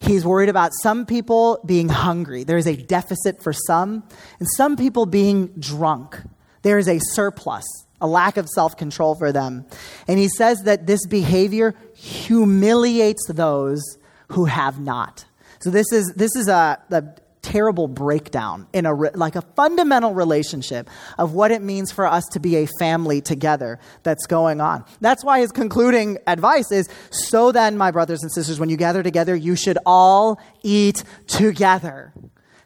He's 0.00 0.24
worried 0.24 0.48
about 0.48 0.72
some 0.82 1.06
people 1.06 1.60
being 1.64 1.88
hungry. 1.88 2.44
There 2.44 2.58
is 2.58 2.66
a 2.66 2.76
deficit 2.76 3.42
for 3.42 3.52
some, 3.52 4.04
and 4.38 4.48
some 4.56 4.76
people 4.76 5.06
being 5.06 5.48
drunk. 5.58 6.20
There 6.62 6.78
is 6.78 6.88
a 6.88 6.98
surplus, 7.12 7.64
a 8.00 8.06
lack 8.06 8.36
of 8.36 8.48
self 8.48 8.76
control 8.76 9.14
for 9.14 9.32
them. 9.32 9.66
And 10.08 10.18
he 10.18 10.28
says 10.28 10.62
that 10.64 10.86
this 10.86 11.06
behavior 11.06 11.74
humiliates 11.94 13.26
those 13.28 13.82
who 14.28 14.46
have 14.46 14.80
not. 14.80 15.24
So 15.60 15.70
this 15.70 15.90
is, 15.92 16.12
this 16.16 16.34
is 16.36 16.48
a, 16.48 16.82
a 16.90 17.04
terrible 17.46 17.86
breakdown 17.86 18.66
in 18.72 18.86
a 18.86 18.92
like 18.92 19.36
a 19.36 19.42
fundamental 19.54 20.12
relationship 20.12 20.90
of 21.16 21.32
what 21.32 21.52
it 21.52 21.62
means 21.62 21.92
for 21.92 22.04
us 22.04 22.24
to 22.32 22.40
be 22.40 22.56
a 22.56 22.66
family 22.80 23.20
together 23.20 23.78
that's 24.02 24.26
going 24.26 24.60
on. 24.60 24.84
That's 25.00 25.22
why 25.22 25.38
his 25.38 25.52
concluding 25.52 26.18
advice 26.26 26.72
is 26.72 26.88
so 27.10 27.52
then 27.52 27.78
my 27.78 27.92
brothers 27.92 28.22
and 28.22 28.32
sisters 28.32 28.58
when 28.58 28.68
you 28.68 28.76
gather 28.76 29.04
together 29.04 29.36
you 29.36 29.54
should 29.54 29.78
all 29.86 30.40
eat 30.64 31.04
together. 31.28 32.12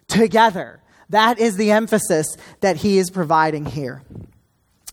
Together. 0.08 0.80
That 1.10 1.38
is 1.38 1.56
the 1.56 1.72
emphasis 1.72 2.26
that 2.60 2.76
he 2.76 2.96
is 2.96 3.10
providing 3.10 3.66
here. 3.66 4.02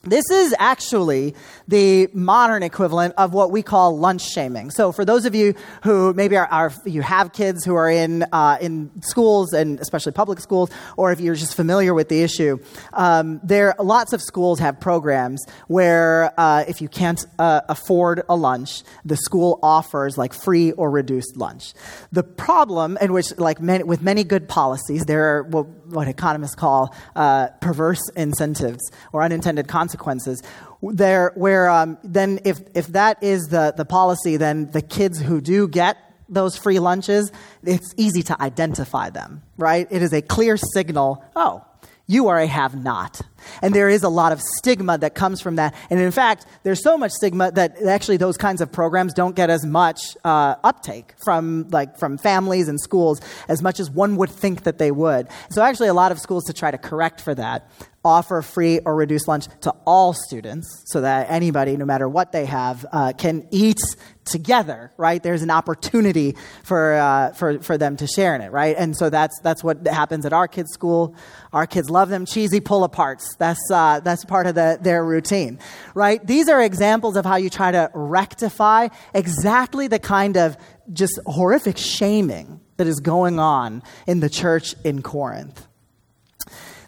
This 0.09 0.29
is 0.31 0.55
actually 0.57 1.35
the 1.67 2.07
modern 2.13 2.63
equivalent 2.63 3.13
of 3.17 3.33
what 3.33 3.51
we 3.51 3.61
call 3.61 3.97
lunch 3.97 4.21
shaming. 4.21 4.71
So, 4.71 4.91
for 4.91 5.03
those 5.03 5.25
of 5.25 5.35
you 5.35 5.53
who 5.83 6.13
maybe 6.13 6.37
are, 6.37 6.47
are 6.47 6.73
you 6.85 7.01
have 7.01 7.33
kids 7.33 7.65
who 7.65 7.75
are 7.75 7.89
in 7.89 8.23
uh, 8.31 8.57
in 8.61 8.89
schools 9.01 9.53
and 9.53 9.79
especially 9.79 10.13
public 10.13 10.39
schools, 10.39 10.69
or 10.95 11.11
if 11.11 11.19
you're 11.19 11.35
just 11.35 11.55
familiar 11.55 11.93
with 11.93 12.09
the 12.09 12.23
issue, 12.23 12.59
um, 12.93 13.41
there 13.43 13.75
lots 13.79 14.13
of 14.13 14.21
schools 14.21 14.59
have 14.59 14.79
programs 14.79 15.45
where 15.67 16.31
uh, 16.39 16.63
if 16.67 16.81
you 16.81 16.87
can't 16.87 17.25
uh, 17.39 17.61
afford 17.67 18.23
a 18.29 18.35
lunch, 18.35 18.83
the 19.03 19.17
school 19.17 19.59
offers 19.61 20.17
like 20.17 20.33
free 20.33 20.71
or 20.73 20.89
reduced 20.89 21.35
lunch. 21.35 21.73
The 22.11 22.23
problem, 22.23 22.97
in 23.01 23.11
which 23.13 23.37
like 23.37 23.59
many, 23.59 23.83
with 23.83 24.01
many 24.01 24.23
good 24.23 24.47
policies, 24.47 25.05
there 25.05 25.37
are 25.37 25.43
what 25.89 26.07
economists 26.07 26.55
call 26.55 26.95
uh, 27.15 27.47
perverse 27.61 28.01
incentives 28.15 28.91
or 29.13 29.23
unintended 29.23 29.67
consequences. 29.67 30.41
There, 30.81 31.31
where 31.35 31.69
um, 31.69 31.97
then 32.03 32.39
if, 32.45 32.59
if 32.75 32.87
that 32.87 33.23
is 33.23 33.47
the, 33.47 33.73
the 33.75 33.85
policy, 33.85 34.37
then 34.37 34.71
the 34.71 34.81
kids 34.81 35.19
who 35.19 35.41
do 35.41 35.67
get 35.67 35.97
those 36.29 36.57
free 36.57 36.79
lunches, 36.79 37.31
it's 37.63 37.93
easy 37.97 38.21
to 38.23 38.41
identify 38.41 39.09
them, 39.09 39.41
right? 39.57 39.87
It 39.89 40.01
is 40.01 40.13
a 40.13 40.21
clear 40.21 40.57
signal, 40.57 41.23
oh, 41.35 41.63
you 42.05 42.27
are 42.27 42.39
a 42.39 42.47
have 42.47 42.81
not. 42.81 43.21
And 43.61 43.73
there 43.73 43.89
is 43.89 44.03
a 44.03 44.09
lot 44.09 44.31
of 44.31 44.41
stigma 44.41 44.97
that 44.97 45.15
comes 45.15 45.41
from 45.41 45.55
that. 45.55 45.75
And 45.89 45.99
in 45.99 46.11
fact, 46.11 46.45
there's 46.63 46.83
so 46.83 46.97
much 46.97 47.11
stigma 47.11 47.51
that 47.51 47.81
actually 47.83 48.17
those 48.17 48.37
kinds 48.37 48.61
of 48.61 48.71
programs 48.71 49.13
don't 49.13 49.35
get 49.35 49.49
as 49.49 49.65
much 49.65 50.17
uh, 50.23 50.55
uptake 50.63 51.13
from 51.23 51.67
like 51.69 51.97
from 51.97 52.17
families 52.17 52.67
and 52.67 52.79
schools 52.79 53.21
as 53.47 53.61
much 53.61 53.79
as 53.79 53.89
one 53.89 54.17
would 54.17 54.29
think 54.29 54.63
that 54.63 54.77
they 54.77 54.91
would. 54.91 55.27
So 55.49 55.61
actually, 55.61 55.89
a 55.89 55.93
lot 55.93 56.11
of 56.11 56.19
schools 56.19 56.45
to 56.45 56.53
try 56.53 56.71
to 56.71 56.77
correct 56.77 57.21
for 57.21 57.35
that 57.35 57.69
offer 58.07 58.41
free 58.41 58.79
or 58.79 58.95
reduced 58.95 59.27
lunch 59.27 59.47
to 59.61 59.71
all 59.85 60.13
students 60.13 60.83
so 60.85 61.01
that 61.01 61.29
anybody, 61.29 61.75
no 61.75 61.85
matter 61.85 62.07
what 62.07 62.31
they 62.31 62.45
have, 62.45 62.85
uh, 62.91 63.11
can 63.17 63.45
eat 63.51 63.79
together, 64.23 64.91
right? 64.97 65.21
There's 65.23 65.41
an 65.41 65.49
opportunity 65.49 66.35
for, 66.63 66.95
uh, 66.95 67.33
for, 67.33 67.59
for 67.59 67.77
them 67.77 67.97
to 67.97 68.07
share 68.07 68.35
in 68.35 68.41
it, 68.41 68.51
right? 68.51 68.75
And 68.77 68.95
so 68.95 69.09
that's, 69.09 69.39
that's 69.41 69.63
what 69.63 69.85
happens 69.87 70.25
at 70.25 70.33
our 70.33 70.47
kids' 70.47 70.71
school. 70.71 71.15
Our 71.53 71.67
kids 71.67 71.89
love 71.89 72.09
them 72.09 72.25
cheesy 72.25 72.59
pull 72.59 72.87
aparts. 72.87 73.36
That's, 73.37 73.59
uh, 73.71 73.99
that's 73.99 74.25
part 74.25 74.47
of 74.47 74.55
the, 74.55 74.79
their 74.81 75.05
routine, 75.05 75.59
right? 75.93 76.25
These 76.25 76.49
are 76.49 76.61
examples 76.61 77.15
of 77.15 77.25
how 77.25 77.35
you 77.35 77.49
try 77.49 77.71
to 77.71 77.91
rectify 77.93 78.89
exactly 79.13 79.87
the 79.87 79.99
kind 79.99 80.37
of 80.37 80.57
just 80.91 81.19
horrific 81.25 81.77
shaming 81.77 82.61
that 82.77 82.87
is 82.87 82.99
going 82.99 83.39
on 83.39 83.83
in 84.07 84.19
the 84.19 84.29
church 84.29 84.75
in 84.83 85.01
Corinth. 85.01 85.67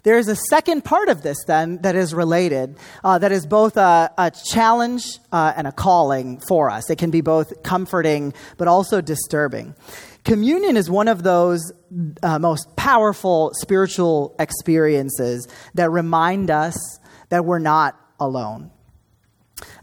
There 0.02 0.18
is 0.18 0.28
a 0.28 0.36
second 0.36 0.82
part 0.82 1.10
of 1.10 1.22
this, 1.22 1.36
then, 1.46 1.78
that 1.82 1.94
is 1.94 2.14
related, 2.14 2.76
uh, 3.04 3.18
that 3.18 3.32
is 3.32 3.44
both 3.46 3.76
a, 3.76 4.10
a 4.16 4.30
challenge 4.30 5.18
uh, 5.30 5.52
and 5.54 5.66
a 5.66 5.72
calling 5.72 6.40
for 6.40 6.70
us. 6.70 6.88
It 6.88 6.96
can 6.96 7.10
be 7.10 7.20
both 7.20 7.62
comforting 7.62 8.32
but 8.56 8.66
also 8.66 9.02
disturbing. 9.02 9.74
Communion 10.24 10.76
is 10.76 10.90
one 10.90 11.08
of 11.08 11.22
those 11.22 11.72
uh, 12.22 12.38
most 12.38 12.76
powerful 12.76 13.52
spiritual 13.54 14.34
experiences 14.38 15.48
that 15.74 15.90
remind 15.90 16.50
us 16.50 16.76
that 17.30 17.44
we're 17.44 17.58
not 17.58 17.98
alone. 18.18 18.70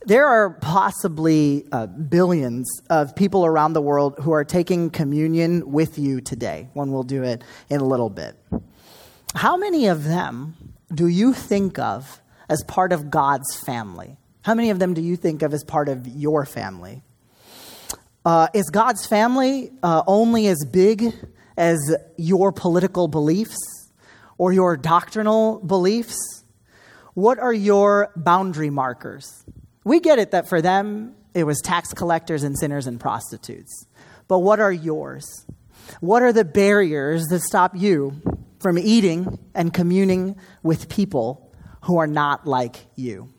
There 0.06 0.26
are 0.26 0.52
possibly 0.52 1.67
uh, 1.71 1.88
billions 1.88 2.69
of 2.89 3.15
people 3.15 3.45
around 3.45 3.73
the 3.73 3.82
world 3.82 4.15
who 4.21 4.32
are 4.32 4.45
taking 4.45 4.89
communion 4.89 5.71
with 5.71 6.00
you 6.00 6.21
today. 6.21 6.69
One 6.73 6.91
will 6.91 7.04
do 7.04 7.23
it 7.23 7.43
in 7.69 7.82
a 7.82 7.86
little 7.86 8.10
bit. 8.10 8.36
How 9.36 9.58
many 9.58 9.88
of 9.88 10.06
them 10.06 10.56
do 10.93 11.08
you 11.08 11.34
think 11.34 11.78
of 11.78 12.21
as 12.47 12.63
part 12.63 12.93
of 12.93 13.12
God's 13.12 13.56
family? 13.56 14.17
How 14.43 14.54
many 14.54 14.69
of 14.69 14.80
them 14.80 14.93
do 14.93 15.02
you 15.02 15.17
think 15.17 15.41
of 15.41 15.54
as 15.54 15.63
part 15.63 15.89
of 15.89 16.08
your 16.08 16.45
family? 16.45 17.04
Uh, 18.27 18.49
is 18.53 18.69
God's 18.69 19.05
family 19.05 19.71
uh, 19.81 20.03
only 20.05 20.47
as 20.47 20.65
big 20.69 21.13
as 21.55 21.79
your 22.17 22.51
political 22.51 23.07
beliefs 23.07 23.55
or 24.37 24.51
your 24.51 24.75
doctrinal 24.75 25.59
beliefs? 25.59 26.43
What 27.13 27.39
are 27.39 27.53
your 27.53 28.11
boundary 28.17 28.69
markers? 28.69 29.45
We 29.85 30.01
get 30.01 30.19
it 30.19 30.31
that 30.31 30.49
for 30.49 30.61
them, 30.61 31.15
it 31.33 31.45
was 31.45 31.61
tax 31.61 31.93
collectors 31.93 32.43
and 32.43 32.59
sinners 32.59 32.85
and 32.85 32.99
prostitutes. 32.99 33.85
But 34.27 34.39
what 34.39 34.59
are 34.59 34.73
yours? 34.73 35.45
What 36.01 36.21
are 36.21 36.33
the 36.33 36.43
barriers 36.43 37.27
that 37.27 37.39
stop 37.43 37.77
you 37.77 38.21
from 38.59 38.77
eating 38.77 39.39
and 39.55 39.73
communing 39.73 40.35
with 40.63 40.89
people 40.89 41.49
who 41.83 41.97
are 41.97 42.07
not 42.07 42.45
like 42.45 42.87
you? 42.97 43.29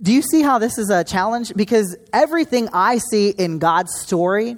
Do 0.00 0.12
you 0.12 0.20
see 0.20 0.42
how 0.42 0.58
this 0.58 0.76
is 0.76 0.90
a 0.90 1.04
challenge? 1.04 1.54
Because 1.56 1.96
everything 2.12 2.68
I 2.72 2.98
see 2.98 3.30
in 3.30 3.58
God's 3.58 3.98
story 3.98 4.56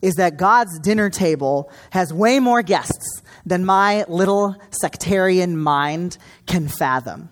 is 0.00 0.14
that 0.14 0.38
God's 0.38 0.78
dinner 0.78 1.10
table 1.10 1.70
has 1.90 2.14
way 2.14 2.40
more 2.40 2.62
guests 2.62 3.20
than 3.44 3.66
my 3.66 4.04
little 4.08 4.56
sectarian 4.70 5.58
mind 5.58 6.16
can 6.46 6.66
fathom. 6.66 7.28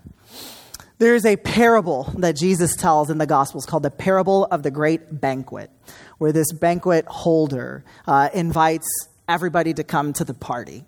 There 0.99 1.15
is 1.15 1.25
a 1.25 1.37
parable 1.37 2.13
that 2.19 2.37
Jesus 2.37 2.77
tells 2.77 3.09
in 3.09 3.17
the 3.17 3.27
Gospels 3.27 3.65
called 3.65 3.85
the 3.85 3.91
parable 3.91 4.45
of 4.47 4.63
the 4.63 4.71
great 4.71 5.21
banquet, 5.21 5.71
where 6.19 6.33
this 6.33 6.53
banquet 6.53 7.07
holder 7.07 7.83
uh, 8.07 8.29
invites 8.35 8.89
everybody 9.27 9.73
to 9.73 9.85
come 9.85 10.13
to 10.15 10.25
the 10.25 10.35
party. 10.35 10.85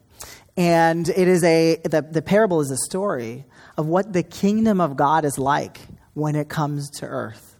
And 0.58 1.08
it 1.08 1.28
is 1.28 1.42
a, 1.42 1.76
the, 1.84 2.02
the 2.02 2.20
parable 2.20 2.60
is 2.60 2.70
a 2.70 2.76
story 2.76 3.46
of 3.78 3.86
what 3.86 4.12
the 4.12 4.22
kingdom 4.22 4.80
of 4.80 4.96
God 4.96 5.24
is 5.24 5.38
like 5.38 5.80
when 6.14 6.36
it 6.36 6.48
comes 6.48 6.90
to 6.98 7.06
earth. 7.06 7.56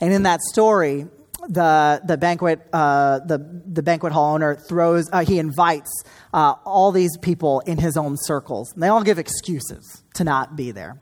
And 0.00 0.12
in 0.12 0.22
that 0.22 0.40
story, 0.40 1.06
the, 1.48 2.00
the 2.04 2.16
banquet 2.16 2.66
uh, 2.72 3.20
the, 3.20 3.38
the 3.66 3.82
banquet 3.82 4.12
hall 4.12 4.34
owner 4.34 4.56
throws 4.56 5.08
uh, 5.12 5.24
he 5.24 5.38
invites 5.38 5.90
uh, 6.32 6.54
all 6.64 6.92
these 6.92 7.16
people 7.18 7.60
in 7.60 7.78
his 7.78 7.96
own 7.96 8.16
circles. 8.18 8.72
And 8.72 8.82
they 8.82 8.88
all 8.88 9.02
give 9.02 9.18
excuses 9.18 10.02
to 10.14 10.24
not 10.24 10.56
be 10.56 10.70
there. 10.70 10.98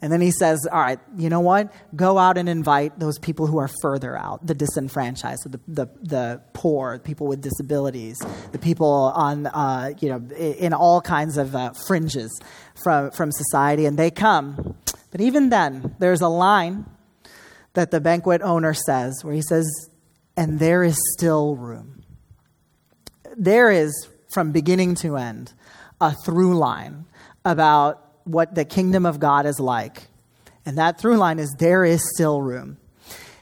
And 0.00 0.12
then 0.12 0.20
he 0.20 0.30
says 0.30 0.66
all 0.70 0.80
right 0.80 0.98
you 1.16 1.28
know 1.28 1.40
what? 1.40 1.72
Go 1.94 2.18
out 2.18 2.38
and 2.38 2.48
invite 2.48 2.98
those 2.98 3.18
people 3.18 3.46
who 3.46 3.58
are 3.58 3.70
further 3.82 4.16
out 4.16 4.46
the 4.46 4.54
disenfranchised 4.54 5.50
the, 5.50 5.60
the, 5.68 5.86
the 6.02 6.40
poor 6.52 6.98
people 6.98 7.26
with 7.26 7.40
disabilities 7.40 8.18
the 8.52 8.58
people 8.58 9.12
on 9.14 9.46
uh, 9.46 9.92
you 10.00 10.08
know 10.08 10.34
in 10.36 10.72
all 10.72 11.00
kinds 11.00 11.36
of 11.36 11.54
uh, 11.54 11.72
fringes 11.86 12.40
from, 12.82 13.10
from 13.12 13.30
society. 13.32 13.86
And 13.86 13.98
they 13.98 14.10
come 14.10 14.76
but 15.10 15.20
even 15.20 15.50
then 15.50 15.94
there's 15.98 16.20
a 16.20 16.28
line 16.28 16.86
that 17.74 17.90
the 17.90 18.00
banquet 18.00 18.42
owner 18.42 18.74
says, 18.74 19.20
where 19.22 19.34
he 19.34 19.42
says, 19.42 19.66
and 20.36 20.58
there 20.58 20.82
is 20.82 20.96
still 21.16 21.56
room. 21.56 22.02
There 23.36 23.70
is, 23.70 24.08
from 24.32 24.52
beginning 24.52 24.94
to 24.96 25.16
end, 25.16 25.52
a 26.00 26.14
through 26.24 26.56
line 26.56 27.06
about 27.44 28.04
what 28.24 28.54
the 28.54 28.64
kingdom 28.64 29.06
of 29.06 29.18
God 29.18 29.46
is 29.46 29.58
like. 29.58 30.08
And 30.66 30.76
that 30.78 31.00
through 31.00 31.16
line 31.16 31.38
is 31.38 31.54
there 31.58 31.84
is 31.84 32.02
still 32.14 32.42
room. 32.42 32.78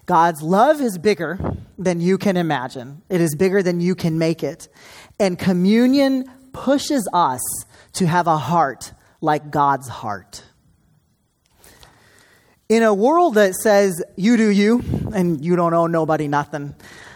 God's 0.06 0.42
love 0.42 0.80
is 0.80 0.98
bigger 0.98 1.56
than 1.76 2.00
you 2.00 2.16
can 2.16 2.36
imagine, 2.36 3.02
it 3.08 3.20
is 3.20 3.34
bigger 3.34 3.62
than 3.62 3.80
you 3.80 3.94
can 3.94 4.18
make 4.18 4.42
it. 4.44 4.68
And 5.18 5.38
communion 5.38 6.30
pushes 6.52 7.08
us 7.12 7.40
to 7.94 8.06
have 8.06 8.26
a 8.26 8.38
heart 8.38 8.92
like 9.20 9.50
God's 9.50 9.88
heart. 9.88 10.44
In 12.68 12.82
a 12.82 12.92
world 12.92 13.34
that 13.34 13.54
says 13.54 14.02
you 14.16 14.36
do 14.36 14.48
you 14.48 14.82
and 15.14 15.44
you 15.44 15.54
don't 15.54 15.72
owe 15.72 15.86
nobody 15.86 16.26
nothing, 16.26 16.74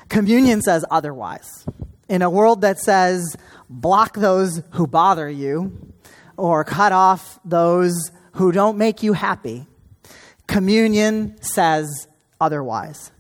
communion 0.09 0.63
says 0.63 0.85
otherwise. 0.93 1.67
In 2.09 2.23
a 2.23 2.31
world 2.31 2.61
that 2.61 2.79
says 2.79 3.37
block 3.69 4.17
those 4.17 4.63
who 4.71 4.87
bother 4.87 5.29
you 5.29 5.93
or 6.37 6.63
cut 6.63 6.93
off 6.93 7.41
those 7.45 8.13
who 8.35 8.53
don't 8.53 8.79
make 8.79 9.03
you 9.03 9.13
happy, 9.13 9.67
communion 10.47 11.37
says 11.43 12.07
otherwise. 12.41 13.11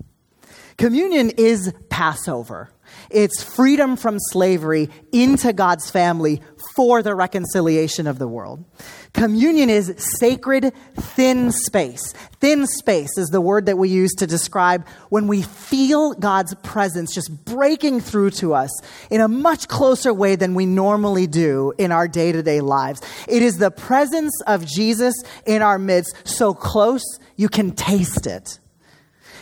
Communion 0.76 1.30
is 1.30 1.72
Passover. 1.88 2.70
It's 3.10 3.42
freedom 3.42 3.96
from 3.96 4.18
slavery 4.20 4.88
into 5.12 5.52
God's 5.52 5.90
family 5.90 6.42
for 6.76 7.02
the 7.02 7.14
reconciliation 7.14 8.06
of 8.06 8.18
the 8.18 8.28
world. 8.28 8.64
Communion 9.12 9.68
is 9.68 9.92
sacred, 10.18 10.72
thin 10.94 11.50
space. 11.50 12.12
Thin 12.40 12.66
space 12.66 13.18
is 13.18 13.28
the 13.28 13.40
word 13.40 13.66
that 13.66 13.76
we 13.76 13.88
use 13.88 14.12
to 14.14 14.26
describe 14.26 14.86
when 15.08 15.26
we 15.26 15.42
feel 15.42 16.14
God's 16.14 16.54
presence 16.62 17.12
just 17.12 17.44
breaking 17.44 18.00
through 18.00 18.30
to 18.32 18.54
us 18.54 18.70
in 19.10 19.20
a 19.20 19.26
much 19.26 19.66
closer 19.66 20.14
way 20.14 20.36
than 20.36 20.54
we 20.54 20.64
normally 20.64 21.26
do 21.26 21.72
in 21.76 21.90
our 21.90 22.06
day 22.06 22.30
to 22.30 22.42
day 22.42 22.60
lives. 22.60 23.02
It 23.28 23.42
is 23.42 23.58
the 23.58 23.70
presence 23.70 24.40
of 24.46 24.64
Jesus 24.64 25.14
in 25.44 25.60
our 25.60 25.78
midst 25.78 26.14
so 26.24 26.54
close 26.54 27.02
you 27.36 27.48
can 27.48 27.72
taste 27.72 28.26
it. 28.26 28.60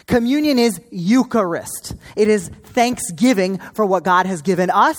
Communion 0.07 0.59
is 0.59 0.81
Eucharist. 0.91 1.95
It 2.17 2.29
is 2.29 2.49
thanksgiving 2.49 3.59
for 3.75 3.85
what 3.85 4.03
God 4.03 4.25
has 4.25 4.41
given 4.41 4.71
us 4.71 4.97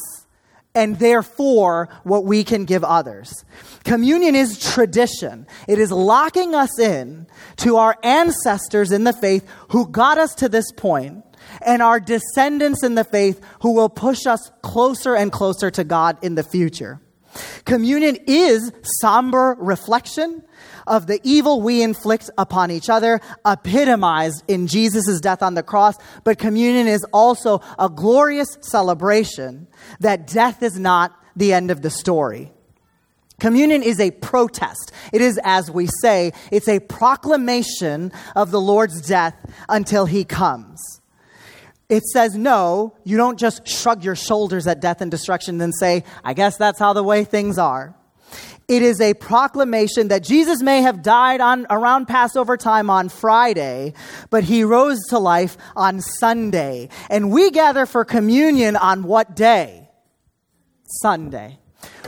and 0.79 0.97
therefore 0.97 1.89
what 2.03 2.23
we 2.23 2.45
can 2.45 2.63
give 2.63 2.85
others. 2.85 3.43
Communion 3.83 4.33
is 4.33 4.57
tradition. 4.57 5.45
It 5.67 5.77
is 5.77 5.91
locking 5.91 6.55
us 6.55 6.79
in 6.79 7.27
to 7.57 7.75
our 7.75 7.97
ancestors 8.01 8.93
in 8.93 9.03
the 9.03 9.11
faith 9.11 9.45
who 9.71 9.89
got 9.89 10.17
us 10.17 10.33
to 10.35 10.47
this 10.47 10.71
point 10.71 11.25
and 11.65 11.81
our 11.81 11.99
descendants 11.99 12.81
in 12.81 12.95
the 12.95 13.03
faith 13.03 13.41
who 13.61 13.73
will 13.73 13.89
push 13.89 14.25
us 14.25 14.51
closer 14.61 15.15
and 15.15 15.33
closer 15.33 15.69
to 15.69 15.83
God 15.83 16.17
in 16.21 16.35
the 16.35 16.43
future. 16.43 17.01
Communion 17.65 18.17
is 18.25 18.71
somber 19.01 19.57
reflection 19.59 20.43
of 20.89 21.07
the 21.07 21.21
evil 21.23 21.61
we 21.61 21.81
inflict 21.81 22.29
upon 22.37 22.71
each 22.71 22.89
other, 22.89 23.21
epitomized 23.45 24.43
in 24.49 24.67
Jesus' 24.67 25.21
death 25.21 25.41
on 25.41 25.53
the 25.53 25.63
cross. 25.63 25.95
But 26.25 26.37
communion 26.37 26.87
is 26.87 27.05
also 27.13 27.61
a 27.77 27.87
glorious 27.87 28.57
celebration 28.59 29.67
that 30.01 30.27
death 30.27 30.61
is 30.61 30.77
not 30.77 31.13
the 31.35 31.53
end 31.53 31.71
of 31.71 31.81
the 31.81 31.89
story. 31.89 32.51
Communion 33.39 33.83
is 33.83 34.01
a 34.01 34.11
protest. 34.11 34.91
It 35.13 35.21
is, 35.21 35.39
as 35.45 35.71
we 35.71 35.87
say, 36.01 36.33
it's 36.51 36.67
a 36.67 36.79
proclamation 36.79 38.11
of 38.35 38.51
the 38.51 38.59
Lord's 38.59 39.07
death 39.07 39.35
until 39.69 40.05
he 40.05 40.25
comes. 40.25 40.81
It 41.87 42.03
says, 42.03 42.35
no, 42.35 42.95
you 43.03 43.17
don't 43.17 43.39
just 43.39 43.67
shrug 43.67 44.03
your 44.03 44.15
shoulders 44.15 44.67
at 44.67 44.81
death 44.81 45.01
and 45.01 45.09
destruction 45.09 45.59
and 45.61 45.73
say, 45.73 46.03
I 46.23 46.33
guess 46.33 46.57
that's 46.57 46.77
how 46.77 46.93
the 46.93 47.03
way 47.03 47.23
things 47.23 47.57
are. 47.57 47.95
It 48.69 48.83
is 48.83 49.01
a 49.01 49.15
proclamation 49.15 50.09
that 50.09 50.23
Jesus 50.23 50.61
may 50.61 50.83
have 50.83 51.01
died 51.01 51.41
on 51.41 51.65
around 51.71 52.05
Passover 52.05 52.55
time 52.55 52.91
on 52.91 53.09
Friday, 53.09 53.93
but 54.29 54.43
he 54.43 54.63
rose 54.63 54.99
to 55.09 55.17
life 55.17 55.57
on 55.75 56.01
Sunday. 56.01 56.89
And 57.09 57.31
we 57.31 57.49
gather 57.49 57.87
for 57.87 58.05
communion 58.05 58.75
on 58.75 59.01
what 59.01 59.35
day? 59.35 59.89
Sunday. 61.01 61.57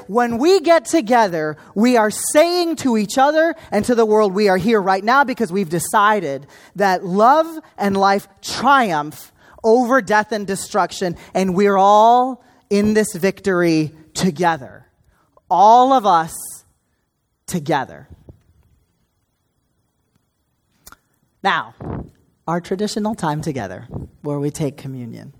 When 0.05 0.37
we 0.37 0.59
get 0.59 0.85
together, 0.85 1.57
we 1.73 1.97
are 1.97 2.11
saying 2.11 2.75
to 2.77 2.95
each 2.95 3.17
other 3.17 3.55
and 3.71 3.83
to 3.85 3.95
the 3.95 4.05
world, 4.05 4.31
we 4.33 4.47
are 4.47 4.57
here 4.57 4.79
right 4.79 5.03
now 5.03 5.23
because 5.23 5.51
we've 5.51 5.69
decided 5.69 6.45
that 6.75 7.03
love 7.03 7.47
and 7.75 7.97
life 7.97 8.27
triumph 8.41 9.31
over 9.63 9.99
death 9.99 10.31
and 10.31 10.45
destruction, 10.45 11.17
and 11.33 11.55
we're 11.55 11.77
all 11.77 12.43
in 12.69 12.93
this 12.93 13.15
victory 13.15 13.95
together. 14.13 14.85
All 15.53 15.91
of 15.91 16.05
us 16.05 16.33
together. 17.45 18.07
Now, 21.43 21.75
our 22.47 22.61
traditional 22.61 23.15
time 23.15 23.41
together, 23.41 23.87
where 24.21 24.39
we 24.39 24.49
take 24.49 24.77
communion. 24.77 25.33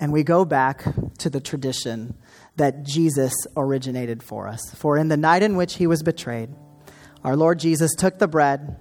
And 0.00 0.12
we 0.12 0.24
go 0.24 0.44
back 0.44 0.84
to 1.18 1.30
the 1.30 1.40
tradition 1.40 2.16
that 2.56 2.84
Jesus 2.84 3.32
originated 3.56 4.22
for 4.22 4.48
us. 4.48 4.60
For 4.74 4.96
in 4.96 5.06
the 5.06 5.16
night 5.16 5.44
in 5.44 5.56
which 5.56 5.76
he 5.76 5.86
was 5.86 6.02
betrayed, 6.02 6.50
our 7.22 7.36
Lord 7.36 7.60
Jesus 7.60 7.94
took 7.96 8.18
the 8.18 8.28
bread, 8.28 8.76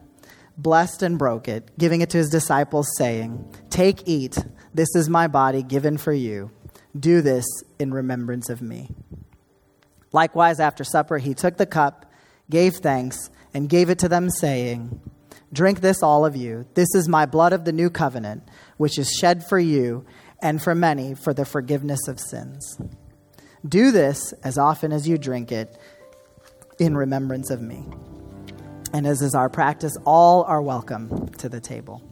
blessed 0.58 1.04
and 1.04 1.20
broke 1.20 1.48
it, 1.48 1.78
giving 1.78 2.02
it 2.02 2.10
to 2.12 2.18
his 2.18 2.30
disciples, 2.30 2.88
saying, 2.98 3.54
Take, 3.70 4.08
eat, 4.08 4.38
this 4.74 4.90
is 4.96 5.10
my 5.10 5.28
body 5.28 5.62
given 5.62 5.98
for 5.98 6.14
you. 6.14 6.50
Do 7.00 7.22
this 7.22 7.46
in 7.78 7.94
remembrance 7.94 8.50
of 8.50 8.62
me. 8.64 8.90
Likewise, 10.12 10.60
after 10.60 10.84
supper, 10.84 11.18
he 11.18 11.34
took 11.34 11.58
the 11.58 11.66
cup 11.66 12.08
gave 12.50 12.76
thanks, 12.76 13.30
and 13.54 13.70
gave 13.70 13.90
it 13.90 14.00
to 14.00 14.10
them, 14.10 14.30
saying, 14.30 15.02
Drink 15.54 15.80
this, 15.80 16.04
all 16.04 16.26
of 16.26 16.36
you. 16.36 16.66
This 16.74 16.94
is 16.94 17.08
my 17.08 17.26
blood 17.26 17.54
of 17.54 17.66
the 17.66 17.72
new 17.72 17.90
covenant, 17.90 18.44
which 18.78 18.98
is 18.98 19.12
shed 19.12 19.46
for 19.48 19.58
you 19.58 20.06
and 20.42 20.62
for 20.62 20.76
many 20.76 21.16
for 21.16 21.34
the 21.34 21.46
forgiveness 21.46 22.08
of 22.08 22.20
sins. 22.20 22.78
Do 23.68 23.92
this 23.92 24.34
as 24.44 24.58
often 24.58 24.92
as 24.92 25.08
you 25.08 25.18
drink 25.18 25.52
it 25.52 25.78
in 26.80 26.96
remembrance 26.96 27.50
of 27.50 27.62
me. 27.62 27.86
And 28.94 29.08
as 29.08 29.22
is 29.22 29.36
our 29.36 29.50
practice, 29.50 29.96
all 30.06 30.44
are 30.44 30.62
welcome 30.62 31.30
to 31.38 31.50
the 31.50 31.62
table. 31.62 32.07